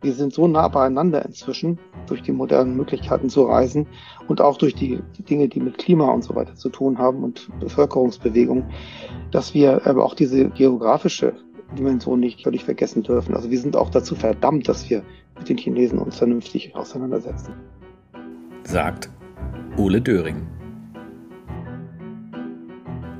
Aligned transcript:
Wir 0.00 0.12
sind 0.12 0.32
so 0.32 0.46
nah 0.46 0.68
beieinander 0.68 1.24
inzwischen 1.24 1.78
durch 2.06 2.22
die 2.22 2.30
modernen 2.30 2.76
Möglichkeiten 2.76 3.28
zu 3.28 3.42
reisen 3.42 3.86
und 4.28 4.40
auch 4.40 4.56
durch 4.56 4.74
die, 4.74 5.00
die 5.16 5.22
Dinge, 5.22 5.48
die 5.48 5.58
mit 5.58 5.78
Klima 5.78 6.08
und 6.12 6.22
so 6.22 6.36
weiter 6.36 6.54
zu 6.54 6.68
tun 6.68 6.98
haben 6.98 7.24
und 7.24 7.48
Bevölkerungsbewegung, 7.58 8.64
dass 9.32 9.54
wir 9.54 9.84
aber 9.86 10.04
auch 10.04 10.14
diese 10.14 10.50
geografische 10.50 11.34
Dimension 11.76 12.20
nicht 12.20 12.42
völlig 12.44 12.64
vergessen 12.64 13.02
dürfen. 13.02 13.34
Also 13.34 13.50
wir 13.50 13.58
sind 13.58 13.76
auch 13.76 13.90
dazu 13.90 14.14
verdammt, 14.14 14.68
dass 14.68 14.88
wir 14.88 15.02
mit 15.36 15.48
den 15.48 15.58
Chinesen 15.58 15.98
uns 15.98 16.16
vernünftig 16.16 16.74
auseinandersetzen. 16.76 17.52
Sagt 18.62 19.10
Ole 19.76 20.00
Döring. 20.00 20.46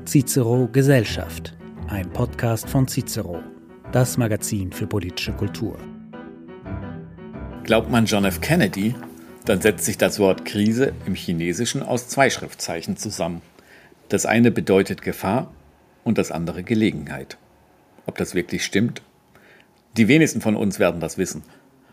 Cicero 0.05 0.67
Gesellschaft, 0.71 1.55
ein 1.87 2.09
Podcast 2.11 2.67
von 2.69 2.87
Cicero, 2.87 3.39
das 3.91 4.17
Magazin 4.17 4.71
für 4.71 4.87
politische 4.87 5.33
Kultur. 5.33 5.77
Glaubt 7.69 7.91
man 7.91 8.07
John 8.07 8.25
F. 8.25 8.41
Kennedy, 8.41 8.95
dann 9.45 9.61
setzt 9.61 9.85
sich 9.85 9.95
das 9.95 10.17
Wort 10.17 10.43
Krise 10.43 10.91
im 11.05 11.13
Chinesischen 11.13 11.83
aus 11.83 12.07
zwei 12.07 12.31
Schriftzeichen 12.31 12.97
zusammen. 12.97 13.43
Das 14.07 14.25
eine 14.25 14.49
bedeutet 14.49 15.03
Gefahr 15.03 15.53
und 16.03 16.17
das 16.17 16.31
andere 16.31 16.63
Gelegenheit. 16.63 17.37
Ob 18.07 18.17
das 18.17 18.33
wirklich 18.33 18.65
stimmt? 18.65 19.03
Die 19.97 20.07
wenigsten 20.07 20.41
von 20.41 20.55
uns 20.55 20.79
werden 20.79 20.99
das 20.99 21.19
wissen. 21.19 21.43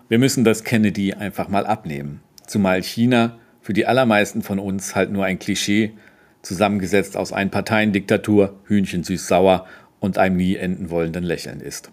Wir 0.08 0.18
müssen 0.18 0.44
das 0.44 0.64
Kennedy 0.64 1.12
einfach 1.12 1.48
mal 1.48 1.66
abnehmen. 1.66 2.22
Zumal 2.46 2.82
China 2.82 3.36
für 3.60 3.74
die 3.74 3.84
allermeisten 3.84 4.40
von 4.40 4.58
uns 4.58 4.96
halt 4.96 5.10
nur 5.10 5.26
ein 5.26 5.38
Klischee, 5.38 5.92
zusammengesetzt 6.40 7.18
aus 7.18 7.34
Einparteiendiktatur, 7.34 8.58
Hühnchen 8.64 9.04
süß-sauer 9.04 9.66
und 10.00 10.16
einem 10.16 10.38
nie 10.38 10.56
enden 10.56 10.88
wollenden 10.88 11.24
Lächeln 11.24 11.60
ist. 11.60 11.90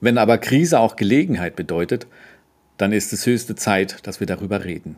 Wenn 0.00 0.18
aber 0.18 0.38
Krise 0.38 0.78
auch 0.78 0.94
Gelegenheit 0.94 1.56
bedeutet, 1.56 2.06
dann 2.76 2.92
ist 2.92 3.12
es 3.12 3.26
höchste 3.26 3.54
Zeit, 3.54 4.06
dass 4.06 4.20
wir 4.20 4.26
darüber 4.26 4.64
reden. 4.64 4.96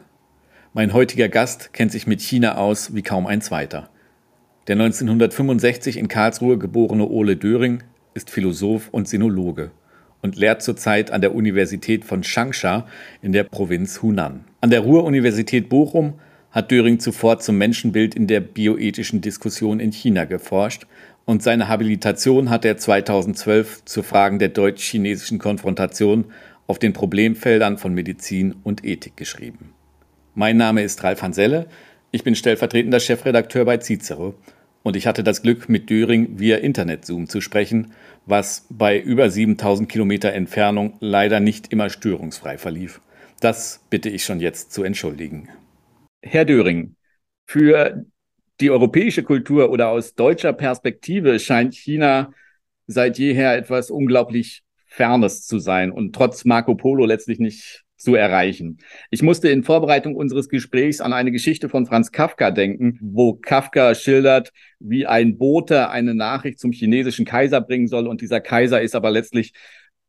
Mein 0.72 0.92
heutiger 0.92 1.28
Gast 1.28 1.72
kennt 1.72 1.92
sich 1.92 2.06
mit 2.06 2.20
China 2.20 2.56
aus 2.56 2.94
wie 2.94 3.02
kaum 3.02 3.27
ein 3.27 3.41
zweiter. 3.41 3.88
Der 4.68 4.74
1965 4.74 5.96
in 5.96 6.08
Karlsruhe 6.08 6.58
geborene 6.58 7.06
Ole 7.06 7.36
Döring 7.36 7.83
ist 8.14 8.30
Philosoph 8.30 8.88
und 8.91 9.08
Sinologe 9.08 9.70
und 10.22 10.36
lehrt 10.36 10.62
zurzeit 10.62 11.10
an 11.10 11.20
der 11.20 11.34
Universität 11.34 12.05
von 12.05 12.22
Changsha 12.22 12.86
in 13.22 13.33
der 13.33 13.44
Provinz 13.44 14.02
Hunan. 14.02 14.44
An 14.61 14.70
der 14.70 14.80
Ruhr-Universität 14.80 15.68
Bochum 15.68 16.14
hat 16.50 16.70
Döring 16.70 16.98
zuvor 16.98 17.38
zum 17.38 17.58
Menschenbild 17.58 18.14
in 18.14 18.27
der 18.27 18.40
bioethischen 18.40 19.20
Diskussion 19.20 19.78
in 19.78 19.92
China 19.92 20.24
geforscht 20.24 20.86
und 21.27 21.42
seine 21.42 21.68
Habilitation 21.68 22.50
hat 22.50 22.64
er 22.64 22.77
2012 22.77 23.84
zu 23.84 24.02
Fragen 24.02 24.38
der 24.38 24.48
deutsch-chinesischen 24.48 25.38
Konfrontation 25.38 26.27
auf 26.67 26.78
den 26.78 26.92
Problemfeldern 26.92 27.78
von 27.78 27.95
Medizin 27.95 28.56
und 28.64 28.84
Ethik 28.84 29.17
geschrieben. 29.17 29.72
Mein 30.34 30.56
Name 30.56 30.83
ist 30.83 31.03
Ralf 31.03 31.23
Hanselle, 31.23 31.67
ich 32.11 32.25
bin 32.25 32.34
stellvertretender 32.34 33.00
Chefredakteur 33.00 33.64
bei 33.64 33.78
Cicero 33.78 34.34
und 34.83 34.97
ich 34.97 35.06
hatte 35.06 35.25
das 35.25 35.42
Glück, 35.42 35.69
mit 35.69 35.91
Döring 35.91 36.39
via 36.39 36.58
Internet-Zoom 36.58 37.28
zu 37.28 37.41
sprechen, 37.41 37.92
was 38.25 38.67
bei 38.70 38.98
über 38.98 39.31
7000 39.31 39.89
Kilometer 39.89 40.33
Entfernung 40.33 40.95
leider 41.00 41.41
nicht 41.41 41.73
immer 41.73 41.91
störungsfrei 41.91 42.58
verlief. 42.58 43.01
Das 43.41 43.80
bitte 43.91 44.08
ich 44.08 44.25
schon 44.25 44.41
jetzt 44.41 44.73
zu 44.73 44.83
entschuldigen. 44.83 45.48
Herr 46.23 46.45
Döring, 46.45 46.97
für 47.47 48.05
die 48.61 48.70
europäische 48.70 49.23
Kultur 49.23 49.70
oder 49.70 49.89
aus 49.89 50.14
deutscher 50.14 50.53
Perspektive 50.53 51.39
scheint 51.39 51.75
China 51.75 52.33
seit 52.86 53.19
jeher 53.19 53.56
etwas 53.56 53.91
unglaublich 53.91 54.62
Fernes 54.97 55.47
zu 55.47 55.58
sein 55.58 55.92
und 55.92 56.14
trotz 56.14 56.44
Marco 56.44 56.75
Polo 56.75 57.05
letztlich 57.05 57.39
nicht 57.39 57.84
zu 57.97 58.14
erreichen. 58.14 58.78
Ich 59.11 59.22
musste 59.22 59.48
in 59.48 59.62
Vorbereitung 59.62 60.16
unseres 60.16 60.48
Gesprächs 60.48 61.00
an 61.00 61.12
eine 61.12 61.33
Geschichte 61.33 61.69
von 61.69 61.86
Franz 61.86 62.12
Kafka 62.12 62.51
denken, 62.51 62.98
wo 63.02 63.34
Kafka 63.34 63.95
schildert, 63.95 64.52
wie 64.79 65.07
ein 65.07 65.39
Bote 65.39 65.90
eine 65.90 66.14
Nachricht 66.14 66.58
zum 66.58 66.73
chinesischen 66.73 67.24
Kaiser 67.24 67.61
bringen 67.61 67.89
soll 67.89 68.07
und 68.07 68.20
dieser 68.20 68.40
Kaiser 68.40 68.80
ist 68.80 68.95
aber 68.95 69.11
letztlich 69.11 69.52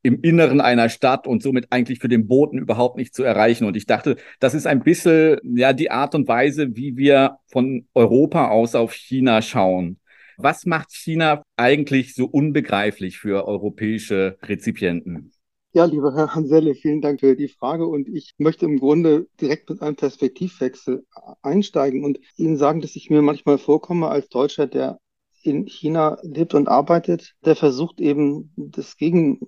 im 0.04 0.22
Inneren 0.22 0.62
einer 0.62 0.88
Stadt 0.88 1.28
und 1.28 1.44
somit 1.44 1.68
eigentlich 1.70 2.00
für 2.00 2.08
den 2.08 2.28
Boten 2.28 2.58
überhaupt 2.58 2.98
nicht 2.98 3.14
zu 3.14 3.24
erreichen. 3.24 3.66
Und 3.66 3.76
ich 3.76 3.88
dachte, 3.88 4.16
das 4.40 4.54
ist 4.54 4.68
ein 4.68 4.82
bisschen 4.82 5.38
ja 5.44 5.74
die 5.74 5.92
Art 5.92 6.16
und 6.16 6.28
Weise, 6.30 6.76
wie 6.78 6.96
wir 6.96 7.40
von 7.48 7.88
Europa 7.94 8.48
aus 8.48 8.76
auf 8.76 8.94
China 8.94 9.42
schauen. 9.42 10.00
Was 10.38 10.68
macht 10.68 10.92
China 10.92 11.42
eigentlich 11.56 12.14
so 12.14 12.26
unbegreiflich 12.26 13.18
für 13.18 13.48
europäische 13.48 14.38
Rezipienten? 14.44 15.32
Ja, 15.74 15.86
lieber 15.86 16.14
Herr 16.14 16.36
Hanselle, 16.36 16.76
vielen 16.76 17.02
Dank 17.02 17.22
für 17.22 17.36
die 17.36 17.48
Frage. 17.48 17.88
Und 17.88 18.08
ich 18.08 18.34
möchte 18.38 18.66
im 18.66 18.78
Grunde 18.78 19.28
direkt 19.42 19.70
mit 19.70 19.82
einem 19.82 19.96
Perspektivwechsel 19.96 21.06
einsteigen 21.42 22.06
und 22.06 22.20
Ihnen 22.36 22.58
sagen, 22.58 22.82
dass 22.82 22.96
ich 22.96 23.10
mir 23.10 23.24
manchmal 23.24 23.58
vorkomme 23.58 24.10
als 24.10 24.30
Deutscher, 24.30 24.68
der 24.68 25.00
in 25.42 25.66
China 25.66 26.20
lebt 26.22 26.54
und 26.54 26.68
arbeitet, 26.68 27.34
der 27.44 27.56
versucht 27.56 28.00
eben 28.00 28.54
das 28.56 28.98
Gegen, 28.98 29.40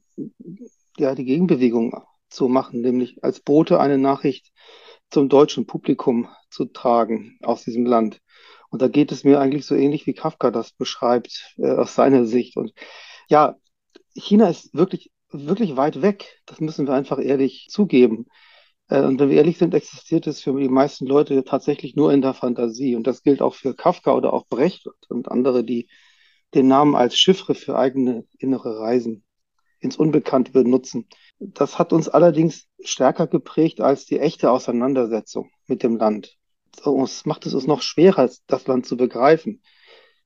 ja, 0.98 1.14
die 1.14 1.26
Gegenbewegung 1.26 1.96
zu 2.30 2.48
machen, 2.48 2.82
nämlich 2.82 3.24
als 3.24 3.42
Bote 3.42 3.80
eine 3.80 3.98
Nachricht 4.00 4.52
zum 5.12 5.30
deutschen 5.30 5.66
Publikum 5.66 6.28
zu 6.50 6.66
tragen 6.66 7.38
aus 7.44 7.64
diesem 7.64 7.86
Land. 7.86 8.22
Und 8.70 8.82
da 8.82 8.88
geht 8.88 9.12
es 9.12 9.24
mir 9.24 9.40
eigentlich 9.40 9.66
so 9.66 9.76
ähnlich, 9.76 10.06
wie 10.08 10.14
Kafka 10.14 10.52
das 10.52 10.72
beschreibt, 10.72 11.56
äh, 11.58 11.72
aus 11.72 11.96
seiner 11.96 12.26
Sicht. 12.26 12.56
Und 12.58 12.74
ja, 13.28 13.56
China 14.16 14.50
ist 14.50 14.74
wirklich, 14.74 15.12
wirklich 15.32 15.76
weit 15.76 16.02
weg. 16.02 16.42
Das 16.46 16.60
müssen 16.60 16.88
wir 16.88 16.94
einfach 16.94 17.20
ehrlich 17.20 17.68
zugeben. 17.70 18.28
Äh, 18.90 19.02
und 19.04 19.20
wenn 19.20 19.30
wir 19.30 19.38
ehrlich 19.38 19.58
sind, 19.58 19.74
existiert 19.74 20.28
es 20.28 20.42
für 20.42 20.60
die 20.60 20.70
meisten 20.70 21.06
Leute 21.06 21.44
tatsächlich 21.44 21.96
nur 21.96 22.14
in 22.14 22.22
der 22.22 22.34
Fantasie. 22.34 22.96
Und 22.96 23.08
das 23.08 23.24
gilt 23.24 23.42
auch 23.42 23.56
für 23.56 23.76
Kafka 23.76 24.14
oder 24.14 24.34
auch 24.34 24.48
Brecht 24.48 24.88
und 25.10 25.30
andere, 25.32 25.64
die 25.64 25.90
den 26.54 26.68
Namen 26.68 26.96
als 26.96 27.18
Chiffre 27.18 27.56
für 27.56 27.78
eigene 27.78 28.26
innere 28.38 28.80
Reisen 28.80 29.24
ins 29.80 29.98
Unbekannte 29.98 30.52
benutzen. 30.52 31.08
Das 31.40 31.80
hat 31.80 31.94
uns 31.94 32.10
allerdings 32.10 32.68
stärker 32.84 33.28
geprägt 33.28 33.82
als 33.82 34.06
die 34.06 34.20
echte 34.20 34.52
Auseinandersetzung 34.52 35.52
mit 35.68 35.84
dem 35.84 35.98
Land 35.98 36.39
es 37.04 37.26
macht 37.26 37.46
es 37.46 37.54
uns 37.54 37.68
noch 37.68 37.82
schwerer, 37.82 38.30
das 38.48 38.68
Land 38.68 38.86
zu 38.86 38.98
begreifen. 38.98 39.62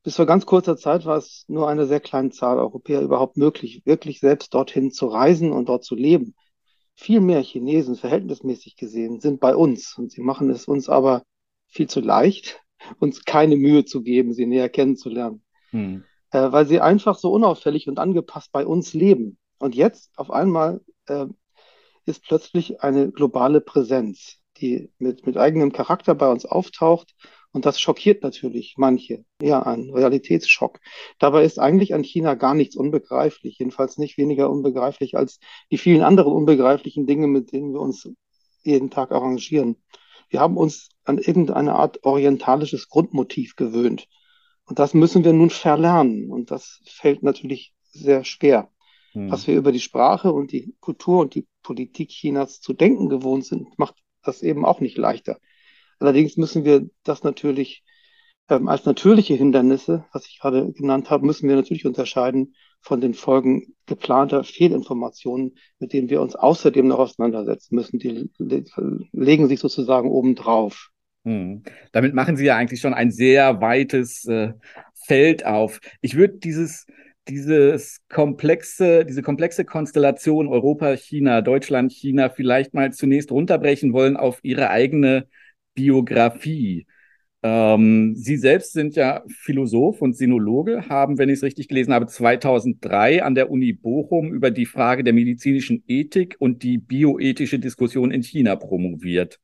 Bis 0.04 0.18
vor 0.18 0.26
ganz 0.26 0.46
kurzer 0.46 0.76
Zeit 0.76 1.06
war 1.06 1.18
es 1.18 1.46
nur 1.48 1.70
eine 1.70 1.86
sehr 1.86 2.02
kleine 2.02 2.32
Zahl 2.32 2.60
Europäer 2.60 3.02
überhaupt 3.02 3.38
möglich, 3.38 3.84
wirklich 3.86 4.20
selbst 4.20 4.54
dorthin 4.54 4.92
zu 4.92 5.08
reisen 5.08 5.54
und 5.54 5.70
dort 5.70 5.86
zu 5.86 5.96
leben. 5.96 6.36
Viel 6.96 7.22
mehr 7.22 7.42
Chinesen, 7.42 7.96
verhältnismäßig 7.96 8.76
gesehen, 8.76 9.22
sind 9.22 9.40
bei 9.40 9.56
uns 9.56 9.98
und 9.98 10.12
sie 10.12 10.22
machen 10.22 10.50
es 10.50 10.66
uns 10.66 10.90
aber 10.90 11.24
viel 11.68 11.88
zu 11.88 12.02
leicht, 12.02 12.62
uns 13.00 13.24
keine 13.24 13.56
Mühe 13.56 13.86
zu 13.86 14.04
geben, 14.04 14.34
sie 14.34 14.46
näher 14.46 14.70
kennenzulernen, 14.70 15.44
hm. 15.70 16.04
äh, 16.32 16.52
weil 16.52 16.68
sie 16.68 16.82
einfach 16.82 17.18
so 17.18 17.32
unauffällig 17.32 17.88
und 17.88 17.98
angepasst 17.98 18.52
bei 18.52 18.66
uns 18.66 18.94
leben. 18.94 19.38
Und 19.58 19.74
jetzt 19.74 20.12
auf 20.18 20.30
einmal 20.30 20.82
äh, 21.06 21.28
ist 22.06 22.24
plötzlich 22.24 22.82
eine 22.82 23.10
globale 23.12 23.62
Präsenz 23.62 24.43
die 24.64 24.90
mit, 24.98 25.28
mit 25.28 25.38
eigenem 25.38 25.74
Charakter 25.74 26.16
bei 26.16 26.32
uns 26.32 26.46
auftaucht. 26.46 27.14
Und 27.52 27.66
das 27.66 27.80
schockiert 27.80 28.24
natürlich 28.24 28.76
manche. 28.78 29.26
Ja, 29.40 29.62
ein 29.62 29.92
Realitätsschock. 29.92 30.80
Dabei 31.20 31.44
ist 31.44 31.60
eigentlich 31.60 31.94
an 31.94 32.04
China 32.04 32.34
gar 32.34 32.56
nichts 32.56 32.76
unbegreiflich. 32.76 33.60
Jedenfalls 33.60 34.00
nicht 34.00 34.18
weniger 34.18 34.50
unbegreiflich 34.50 35.16
als 35.16 35.40
die 35.70 35.78
vielen 35.78 36.02
anderen 36.02 36.34
unbegreiflichen 36.34 37.06
Dinge, 37.06 37.28
mit 37.28 37.52
denen 37.52 37.74
wir 37.74 37.80
uns 37.80 38.10
jeden 38.64 38.90
Tag 38.90 39.12
arrangieren. 39.12 39.76
Wir 40.30 40.40
haben 40.40 40.58
uns 40.58 40.90
an 41.04 41.20
irgendeine 41.20 41.76
Art 41.76 42.04
orientalisches 42.04 42.90
Grundmotiv 42.90 43.56
gewöhnt. 43.56 44.08
Und 44.66 44.80
das 44.80 44.96
müssen 44.96 45.24
wir 45.24 45.34
nun 45.34 45.52
verlernen. 45.52 46.32
Und 46.32 46.50
das 46.50 46.82
fällt 46.86 47.22
natürlich 47.22 47.74
sehr 47.92 48.24
schwer. 48.24 48.72
Hm. 49.12 49.30
Was 49.30 49.46
wir 49.46 49.56
über 49.56 49.72
die 49.72 49.80
Sprache 49.80 50.32
und 50.32 50.52
die 50.52 50.76
Kultur 50.80 51.20
und 51.20 51.36
die 51.36 51.46
Politik 51.62 52.10
Chinas 52.10 52.62
zu 52.62 52.74
denken 52.74 53.10
gewohnt 53.10 53.46
sind, 53.46 53.78
macht 53.78 54.03
das 54.24 54.42
eben 54.42 54.66
auch 54.66 54.80
nicht 54.80 54.98
leichter. 54.98 55.38
Allerdings 56.00 56.38
müssen 56.38 56.66
wir 56.66 56.90
das 57.04 57.24
natürlich 57.24 57.84
ähm, 58.50 58.68
als 58.68 58.86
natürliche 58.86 59.36
Hindernisse, 59.36 60.06
was 60.12 60.28
ich 60.28 60.40
gerade 60.40 60.72
genannt 60.74 61.10
habe, 61.10 61.26
müssen 61.26 61.48
wir 61.48 61.56
natürlich 61.56 61.86
unterscheiden 61.86 62.56
von 62.82 63.00
den 63.00 63.14
Folgen 63.14 63.76
geplanter 63.86 64.44
Fehlinformationen, 64.44 65.56
mit 65.80 65.94
denen 65.94 66.10
wir 66.10 66.22
uns 66.22 66.36
außerdem 66.36 66.88
noch 66.88 67.00
auseinandersetzen 67.00 67.76
müssen. 67.76 68.00
Die 68.00 68.30
legen 69.14 69.48
sich 69.48 69.60
sozusagen 69.60 70.10
obendrauf. 70.10 70.90
Hm. 71.24 71.64
Damit 71.94 72.14
machen 72.14 72.36
Sie 72.36 72.46
ja 72.46 72.58
eigentlich 72.58 72.82
schon 72.82 72.94
ein 72.94 73.12
sehr 73.12 73.62
weites 73.62 74.26
äh, 74.26 74.54
Feld 75.06 75.46
auf. 75.46 75.80
Ich 76.02 76.16
würde 76.16 76.38
dieses 76.40 76.86
dieses 77.28 78.02
komplexe, 78.10 79.06
diese 79.06 79.22
komplexe 79.22 79.66
Konstellation 79.66 80.48
Europa, 80.48 80.96
China, 80.98 81.42
Deutschland, 81.42 81.92
China 81.92 82.30
vielleicht 82.30 82.74
mal 82.74 82.94
zunächst 82.94 83.32
runterbrechen 83.32 83.94
wollen 83.94 84.18
auf 84.18 84.40
ihre 84.44 84.70
eigene 84.70 85.28
Biografie. 85.74 86.86
Ähm, 87.44 88.16
Sie 88.16 88.38
selbst 88.38 88.74
sind 88.74 88.96
ja 88.96 89.24
Philosoph 89.28 90.02
und 90.02 90.16
Sinologe, 90.16 90.88
haben, 90.90 91.18
wenn 91.18 91.30
ich 91.30 91.38
es 91.38 91.44
richtig 91.44 91.68
gelesen 91.68 91.94
habe, 91.94 92.08
2003 92.08 93.24
an 93.24 93.36
der 93.36 93.52
Uni 93.52 93.74
Bochum 93.74 94.34
über 94.34 94.52
die 94.52 94.66
Frage 94.66 95.04
der 95.04 95.14
medizinischen 95.14 95.84
Ethik 95.88 96.36
und 96.40 96.64
die 96.64 96.78
bioethische 96.78 97.60
Diskussion 97.60 98.12
in 98.12 98.24
China 98.24 98.56
promoviert 98.56 99.40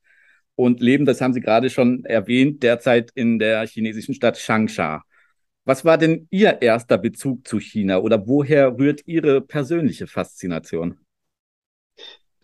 und 0.56 0.82
leben, 0.82 1.06
das 1.06 1.22
haben 1.22 1.34
Sie 1.34 1.42
gerade 1.42 1.70
schon 1.70 2.04
erwähnt, 2.06 2.64
derzeit 2.64 3.12
in 3.16 3.40
der 3.40 3.66
chinesischen 3.68 4.14
Stadt 4.14 4.38
Changsha. 4.38 5.04
Was 5.70 5.86
war 5.86 6.00
denn 6.00 6.28
Ihr 6.32 6.64
erster 6.64 6.98
Bezug 6.98 7.48
zu 7.48 7.60
China 7.60 8.00
oder 8.00 8.28
woher 8.28 8.76
rührt 8.80 9.06
Ihre 9.06 9.40
persönliche 9.40 10.08
Faszination? 10.08 10.98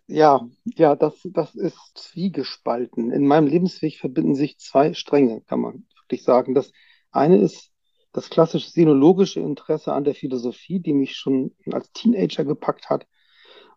Ja, 0.05 0.47
ja, 0.63 0.95
das, 0.95 1.15
das 1.33 1.55
ist 1.55 1.79
zwiegespalten. 1.95 3.09
In 3.09 3.25
meinem 3.25 3.47
Lebensweg 3.47 3.97
verbinden 3.97 4.35
sich 4.35 4.59
zwei 4.59 4.93
Stränge, 4.93 5.41
kann 5.41 5.59
man 5.59 5.87
wirklich 6.01 6.21
sagen. 6.21 6.53
Das 6.53 6.71
eine 7.09 7.39
ist 7.39 7.71
das 8.13 8.29
klassische 8.29 8.69
sinologische 8.69 9.39
Interesse 9.39 9.91
an 9.91 10.03
der 10.03 10.13
Philosophie, 10.13 10.79
die 10.79 10.93
mich 10.93 11.15
schon 11.15 11.55
als 11.71 11.91
Teenager 11.93 12.45
gepackt 12.45 12.91
hat. 12.91 13.07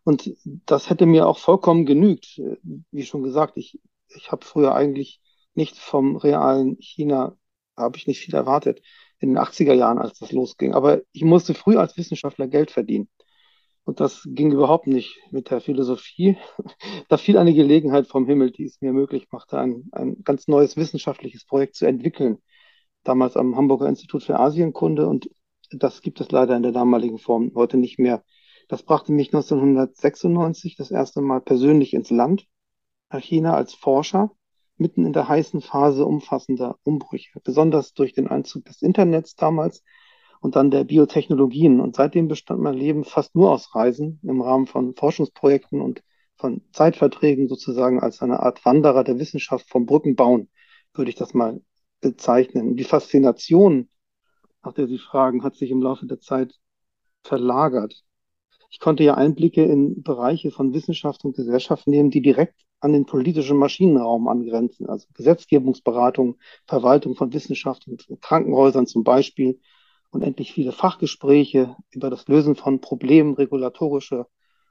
Und 0.04 0.30
das 0.44 0.90
hätte 0.90 1.06
mir 1.06 1.26
auch 1.26 1.38
vollkommen 1.38 1.86
genügt. 1.86 2.38
Wie 2.90 3.06
schon 3.06 3.22
gesagt, 3.22 3.56
ich, 3.56 3.80
ich 4.08 4.30
habe 4.30 4.44
früher 4.44 4.74
eigentlich 4.74 5.22
nicht 5.54 5.78
vom 5.78 6.16
realen 6.16 6.76
China, 6.80 7.38
habe 7.78 7.96
ich 7.96 8.06
nicht 8.06 8.20
viel 8.20 8.34
erwartet 8.34 8.82
in 9.20 9.30
den 9.30 9.38
80er 9.38 9.74
Jahren, 9.74 9.98
als 9.98 10.18
das 10.18 10.32
losging. 10.32 10.74
Aber 10.74 11.02
ich 11.12 11.24
musste 11.24 11.54
früh 11.54 11.76
als 11.76 11.96
Wissenschaftler 11.96 12.46
Geld 12.46 12.70
verdienen. 12.70 13.08
Und 13.84 14.00
das 14.00 14.22
ging 14.26 14.52
überhaupt 14.52 14.86
nicht 14.86 15.18
mit 15.30 15.50
der 15.50 15.60
Philosophie. 15.60 16.36
Da 17.08 17.16
fiel 17.16 17.38
eine 17.38 17.54
Gelegenheit 17.54 18.06
vom 18.06 18.26
Himmel, 18.26 18.50
die 18.50 18.64
es 18.64 18.82
mir 18.82 18.92
möglich 18.92 19.28
machte, 19.30 19.58
ein, 19.58 19.88
ein 19.92 20.22
ganz 20.24 20.46
neues 20.46 20.76
wissenschaftliches 20.76 21.46
Projekt 21.46 21.74
zu 21.74 21.86
entwickeln. 21.86 22.38
Damals 23.02 23.36
am 23.36 23.56
Hamburger 23.56 23.88
Institut 23.88 24.24
für 24.24 24.38
Asienkunde. 24.38 25.08
Und 25.08 25.30
das 25.70 26.02
gibt 26.02 26.20
es 26.20 26.30
leider 26.30 26.54
in 26.54 26.62
der 26.62 26.72
damaligen 26.72 27.18
Form 27.18 27.52
heute 27.54 27.78
nicht 27.78 27.98
mehr. 27.98 28.22
Das 28.68 28.82
brachte 28.82 29.12
mich 29.12 29.28
1996 29.28 30.76
das 30.76 30.90
erste 30.90 31.22
Mal 31.22 31.40
persönlich 31.40 31.94
ins 31.94 32.10
Land, 32.10 32.46
nach 33.10 33.22
China 33.22 33.54
als 33.54 33.72
Forscher, 33.72 34.30
mitten 34.78 35.04
in 35.04 35.12
der 35.12 35.28
heißen 35.28 35.60
Phase 35.60 36.04
umfassender 36.04 36.76
Umbrüche. 36.84 37.40
Besonders 37.42 37.94
durch 37.94 38.12
den 38.12 38.28
Einzug 38.28 38.64
des 38.64 38.82
Internets 38.82 39.34
damals 39.34 39.82
und 40.40 40.56
dann 40.56 40.70
der 40.70 40.84
Biotechnologien. 40.84 41.80
Und 41.80 41.96
seitdem 41.96 42.28
bestand 42.28 42.60
mein 42.60 42.74
Leben 42.74 43.04
fast 43.04 43.34
nur 43.34 43.50
aus 43.50 43.74
Reisen 43.74 44.20
im 44.22 44.40
Rahmen 44.40 44.66
von 44.66 44.94
Forschungsprojekten 44.94 45.80
und 45.80 46.02
von 46.36 46.62
Zeitverträgen 46.72 47.48
sozusagen 47.48 48.00
als 48.00 48.22
eine 48.22 48.40
Art 48.40 48.64
Wanderer 48.64 49.04
der 49.04 49.18
Wissenschaft 49.18 49.68
vom 49.68 49.86
Brückenbauen, 49.86 50.48
würde 50.94 51.10
ich 51.10 51.16
das 51.16 51.34
mal 51.34 51.60
bezeichnen. 52.00 52.76
Die 52.76 52.84
Faszination, 52.84 53.88
nach 54.62 54.72
der 54.72 54.86
Sie 54.86 54.98
fragen, 54.98 55.42
hat 55.42 55.56
sich 55.56 55.70
im 55.70 55.82
Laufe 55.82 56.06
der 56.06 56.20
Zeit 56.20 56.54
verlagert. 57.22 58.04
Ich 58.70 58.78
konnte 58.78 59.02
ja 59.02 59.14
Einblicke 59.14 59.64
in 59.64 60.02
Bereiche 60.02 60.50
von 60.50 60.72
Wissenschaft 60.74 61.24
und 61.24 61.34
Gesellschaft 61.34 61.86
nehmen, 61.88 62.10
die 62.10 62.22
direkt 62.22 62.67
an 62.80 62.92
den 62.92 63.06
politischen 63.06 63.56
Maschinenraum 63.56 64.28
angrenzen, 64.28 64.88
also 64.88 65.06
Gesetzgebungsberatung, 65.14 66.36
Verwaltung 66.66 67.14
von 67.16 67.32
Wissenschaft 67.32 67.86
und 67.88 68.06
Krankenhäusern 68.20 68.86
zum 68.86 69.04
Beispiel 69.04 69.60
und 70.10 70.22
endlich 70.22 70.52
viele 70.52 70.72
Fachgespräche 70.72 71.76
über 71.90 72.10
das 72.10 72.28
Lösen 72.28 72.56
von 72.56 72.80
Problemen, 72.80 73.34
regulatorische 73.34 74.26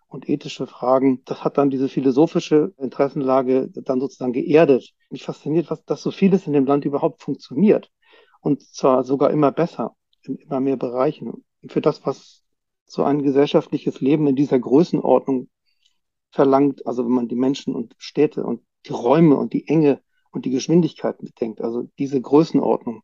und 0.08 0.30
ethische 0.30 0.68
Fragen. 0.68 1.22
Das 1.26 1.44
hat 1.44 1.58
dann 1.58 1.70
diese 1.70 1.90
philosophische 1.90 2.74
Interessenlage 2.78 3.70
dann 3.74 4.00
sozusagen 4.00 4.34
geerdet. 4.34 4.94
Mich 5.10 5.24
fasziniert, 5.24 5.70
was, 5.70 5.84
dass 5.86 6.02
so 6.02 6.12
vieles 6.12 6.48
in 6.48 6.54
dem 6.54 6.66
Land 6.66 6.86
überhaupt 6.86 7.22
funktioniert. 7.22 7.92
Und 8.40 8.62
zwar 8.62 9.04
sogar 9.04 9.32
immer 9.32 9.52
besser, 9.52 9.96
in 10.24 10.38
immer 10.38 10.60
mehr 10.60 10.78
Bereichen. 10.78 11.44
Und 11.62 11.72
für 11.72 11.82
das, 11.82 12.06
was 12.06 12.44
so 12.86 13.04
ein 13.04 13.22
gesellschaftliches 13.22 14.00
Leben 14.00 14.28
in 14.28 14.36
dieser 14.36 14.60
Größenordnung 14.60 15.50
verlangt, 16.38 16.86
also 16.86 17.04
wenn 17.04 17.12
man 17.12 17.28
die 17.28 17.36
Menschen 17.36 17.76
und 17.76 17.96
Städte 17.98 18.44
und 18.44 18.62
die 18.86 18.94
Räume 18.94 19.36
und 19.38 19.54
die 19.54 19.68
Enge 19.68 20.02
und 20.32 20.46
die 20.46 20.52
Geschwindigkeiten 20.52 21.26
bedenkt, 21.26 21.62
also 21.62 21.90
diese 21.98 22.22
Größenordnung, 22.22 23.02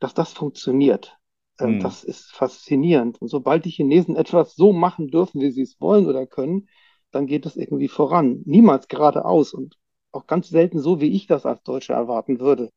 dass 0.00 0.14
das 0.14 0.32
funktioniert, 0.32 1.18
Mhm. 1.60 1.80
Das 1.80 2.04
ist 2.04 2.30
faszinierend. 2.32 3.20
Und 3.20 3.28
sobald 3.28 3.64
die 3.64 3.70
Chinesen 3.70 4.16
etwas 4.16 4.54
so 4.54 4.72
machen 4.72 5.08
dürfen, 5.08 5.40
wie 5.40 5.50
sie 5.50 5.62
es 5.62 5.80
wollen 5.80 6.06
oder 6.06 6.26
können, 6.26 6.68
dann 7.10 7.26
geht 7.26 7.46
es 7.46 7.56
irgendwie 7.56 7.88
voran. 7.88 8.42
Niemals 8.44 8.88
geradeaus 8.88 9.54
und 9.54 9.76
auch 10.12 10.26
ganz 10.26 10.48
selten 10.48 10.78
so, 10.78 11.00
wie 11.00 11.10
ich 11.10 11.26
das 11.26 11.46
als 11.46 11.62
Deutscher 11.62 11.94
erwarten 11.94 12.38
würde. 12.40 12.70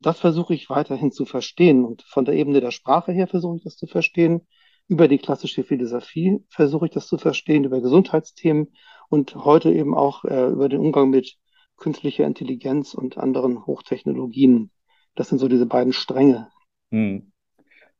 Das 0.00 0.20
versuche 0.20 0.54
ich 0.54 0.70
weiterhin 0.70 1.12
zu 1.12 1.24
verstehen. 1.24 1.84
Und 1.84 2.02
von 2.02 2.24
der 2.24 2.34
Ebene 2.34 2.60
der 2.60 2.70
Sprache 2.70 3.12
her 3.12 3.26
versuche 3.26 3.56
ich 3.56 3.64
das 3.64 3.76
zu 3.76 3.86
verstehen. 3.86 4.46
Über 4.86 5.08
die 5.08 5.18
klassische 5.18 5.64
Philosophie 5.64 6.44
versuche 6.50 6.86
ich 6.86 6.92
das 6.92 7.06
zu 7.06 7.18
verstehen, 7.18 7.64
über 7.64 7.80
Gesundheitsthemen 7.80 8.74
und 9.08 9.34
heute 9.34 9.72
eben 9.72 9.94
auch 9.94 10.24
äh, 10.24 10.48
über 10.48 10.68
den 10.68 10.80
Umgang 10.80 11.10
mit 11.10 11.36
künstlicher 11.76 12.26
Intelligenz 12.26 12.94
und 12.94 13.18
anderen 13.18 13.66
Hochtechnologien. 13.66 14.70
Das 15.14 15.28
sind 15.28 15.38
so 15.38 15.48
diese 15.48 15.66
beiden 15.66 15.92
Stränge. 15.92 16.48
Hm. 16.90 17.32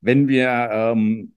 Wenn 0.00 0.28
wir 0.28 0.68
ähm, 0.72 1.34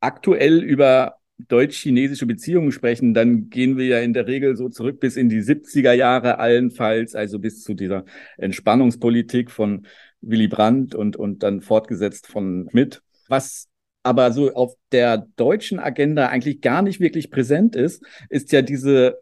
aktuell 0.00 0.62
über 0.62 1.16
deutsch-chinesische 1.38 2.26
Beziehungen 2.26 2.70
sprechen, 2.70 3.14
dann 3.14 3.50
gehen 3.50 3.76
wir 3.76 3.86
ja 3.86 3.98
in 4.00 4.12
der 4.12 4.26
Regel 4.26 4.56
so 4.56 4.68
zurück 4.68 5.00
bis 5.00 5.16
in 5.16 5.28
die 5.28 5.40
70er 5.40 5.92
Jahre 5.92 6.38
allenfalls, 6.38 7.14
also 7.14 7.38
bis 7.38 7.62
zu 7.62 7.74
dieser 7.74 8.04
Entspannungspolitik 8.36 9.50
von 9.50 9.86
Willy 10.20 10.48
Brandt 10.48 10.94
und, 10.94 11.16
und 11.16 11.42
dann 11.42 11.60
fortgesetzt 11.60 12.26
von 12.26 12.68
Schmidt. 12.70 13.02
Was 13.28 13.68
aber 14.04 14.32
so 14.32 14.52
auf 14.54 14.76
der 14.92 15.26
deutschen 15.36 15.80
Agenda 15.80 16.28
eigentlich 16.28 16.60
gar 16.60 16.82
nicht 16.82 17.00
wirklich 17.00 17.30
präsent 17.30 17.74
ist, 17.74 18.04
ist 18.28 18.52
ja 18.52 18.62
diese 18.62 19.18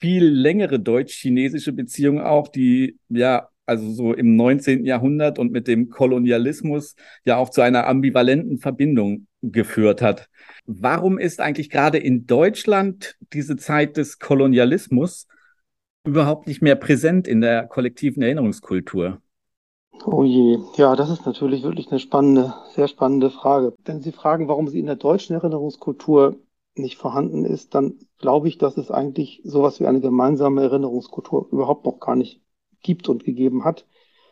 viel 0.00 0.24
längere 0.24 0.78
deutsch-chinesische 0.80 1.72
Beziehung 1.72 2.20
auch, 2.20 2.48
die 2.48 2.98
ja 3.08 3.48
also 3.66 3.90
so 3.90 4.14
im 4.14 4.36
19. 4.36 4.84
Jahrhundert 4.84 5.40
und 5.40 5.50
mit 5.50 5.66
dem 5.66 5.90
Kolonialismus 5.90 6.94
ja 7.24 7.36
auch 7.36 7.50
zu 7.50 7.62
einer 7.62 7.88
ambivalenten 7.88 8.58
Verbindung 8.58 9.26
geführt 9.42 10.02
hat. 10.02 10.28
Warum 10.66 11.18
ist 11.18 11.40
eigentlich 11.40 11.68
gerade 11.68 11.98
in 11.98 12.26
Deutschland 12.26 13.16
diese 13.32 13.56
Zeit 13.56 13.96
des 13.96 14.20
Kolonialismus 14.20 15.26
überhaupt 16.04 16.46
nicht 16.46 16.62
mehr 16.62 16.76
präsent 16.76 17.26
in 17.26 17.40
der 17.40 17.66
kollektiven 17.66 18.22
Erinnerungskultur? 18.22 19.20
Oh 20.04 20.22
je, 20.22 20.58
ja, 20.76 20.94
das 20.94 21.10
ist 21.10 21.26
natürlich 21.26 21.62
wirklich 21.62 21.90
eine 21.90 21.98
spannende, 21.98 22.54
sehr 22.74 22.88
spannende 22.88 23.30
Frage. 23.30 23.74
Wenn 23.84 24.02
Sie 24.02 24.12
fragen, 24.12 24.48
warum 24.48 24.68
sie 24.68 24.78
in 24.78 24.86
der 24.86 24.96
deutschen 24.96 25.34
Erinnerungskultur 25.34 26.36
nicht 26.74 26.96
vorhanden 26.96 27.44
ist, 27.44 27.74
dann 27.74 27.98
glaube 28.18 28.48
ich, 28.48 28.58
dass 28.58 28.76
es 28.76 28.90
eigentlich 28.90 29.40
sowas 29.44 29.80
wie 29.80 29.86
eine 29.86 30.00
gemeinsame 30.00 30.62
Erinnerungskultur 30.62 31.48
überhaupt 31.50 31.84
noch 31.86 31.98
gar 32.00 32.16
nicht 32.16 32.40
gibt 32.82 33.08
und 33.08 33.24
gegeben 33.24 33.64
hat. 33.64 33.86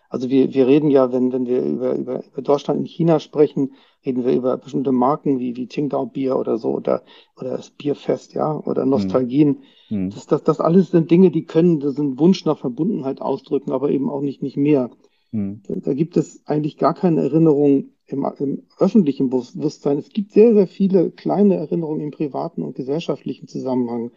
Also 0.08 0.30
wir, 0.30 0.54
wir 0.54 0.66
reden 0.66 0.90
ja, 0.90 1.12
wenn, 1.12 1.32
wenn 1.32 1.46
wir 1.46 1.62
über, 1.62 1.94
über, 1.94 2.24
über 2.24 2.42
Deutschland 2.42 2.80
in 2.80 2.86
China 2.86 3.18
sprechen, 3.18 3.72
reden 4.06 4.24
wir 4.24 4.32
über 4.32 4.56
bestimmte 4.58 4.92
Marken 4.92 5.40
wie, 5.40 5.56
wie 5.56 5.66
Qingdao 5.66 6.06
Bier 6.06 6.36
oder 6.36 6.56
so 6.58 6.70
oder, 6.70 7.02
oder 7.36 7.56
das 7.56 7.70
Bierfest, 7.70 8.34
ja, 8.34 8.56
oder 8.56 8.82
hm. 8.82 8.90
Nostalgien. 8.90 9.64
Mhm. 9.88 10.10
Das, 10.10 10.26
das, 10.26 10.44
das 10.44 10.60
alles 10.60 10.90
sind 10.90 11.10
Dinge, 11.10 11.30
die 11.30 11.44
können 11.44 11.80
das 11.80 11.96
sind 11.96 12.18
Wunsch 12.18 12.44
nach 12.44 12.58
Verbundenheit 12.58 13.20
ausdrücken, 13.20 13.72
aber 13.72 13.90
eben 13.90 14.08
auch 14.08 14.20
nicht, 14.20 14.42
nicht 14.42 14.56
mehr. 14.56 14.90
Mhm. 15.34 15.62
Da, 15.66 15.94
gibt 15.94 16.16
es 16.16 16.46
eigentlich 16.46 16.78
gar 16.78 16.94
keine 16.94 17.22
Erinnerung 17.22 17.90
im, 18.06 18.24
im 18.38 18.62
öffentlichen 18.78 19.30
Bewusstsein. 19.30 19.98
Es 19.98 20.10
gibt 20.10 20.30
sehr, 20.30 20.54
sehr 20.54 20.68
viele 20.68 21.10
kleine 21.10 21.56
Erinnerungen 21.56 22.02
im 22.02 22.10
privaten 22.12 22.62
und 22.62 22.76
gesellschaftlichen 22.76 23.48
Zusammenhang. 23.48 24.12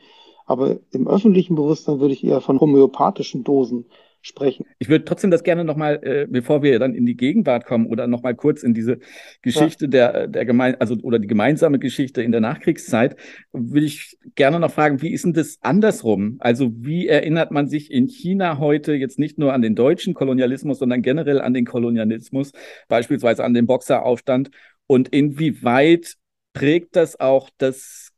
Aber 0.45 0.77
im 0.91 1.07
öffentlichen 1.07 1.55
Bewusstsein 1.55 1.99
würde 1.99 2.13
ich 2.13 2.23
eher 2.23 2.39
von 2.39 2.59
homöopathischen 2.59 3.43
Dosen 3.43 3.85
sprechen. 4.21 4.65
Ich 4.79 4.89
würde 4.89 5.05
trotzdem 5.05 5.31
das 5.31 5.43
gerne 5.43 5.63
nochmal, 5.63 5.99
äh, 6.03 6.27
bevor 6.29 6.63
wir 6.63 6.79
dann 6.79 6.93
in 6.93 7.05
die 7.05 7.15
Gegenwart 7.15 7.65
kommen 7.65 7.87
oder 7.87 8.07
nochmal 8.07 8.35
kurz 8.35 8.63
in 8.63 8.73
diese 8.73 8.99
Geschichte 9.41 9.85
ja. 9.85 9.89
der, 9.89 10.27
der 10.27 10.45
gemein, 10.45 10.75
also 10.79 10.95
oder 11.03 11.19
die 11.19 11.27
gemeinsame 11.27 11.79
Geschichte 11.79 12.21
in 12.21 12.31
der 12.31 12.41
Nachkriegszeit, 12.41 13.15
will 13.53 13.83
ich 13.83 14.17
gerne 14.35 14.59
noch 14.59 14.71
fragen, 14.71 15.01
wie 15.01 15.11
ist 15.11 15.25
denn 15.25 15.33
das 15.33 15.57
andersrum? 15.61 16.37
Also 16.39 16.71
wie 16.75 17.07
erinnert 17.07 17.51
man 17.51 17.67
sich 17.67 17.91
in 17.91 18.07
China 18.07 18.57
heute 18.57 18.93
jetzt 18.93 19.19
nicht 19.19 19.37
nur 19.37 19.53
an 19.53 19.61
den 19.61 19.75
deutschen 19.75 20.13
Kolonialismus, 20.13 20.79
sondern 20.79 21.01
generell 21.01 21.41
an 21.41 21.53
den 21.53 21.65
Kolonialismus, 21.65 22.51
beispielsweise 22.87 23.43
an 23.43 23.53
den 23.53 23.67
Boxeraufstand 23.67 24.51
und 24.87 25.09
inwieweit 25.09 26.15
prägt 26.53 26.95
das 26.95 27.19
auch 27.19 27.49
das, 27.57 28.11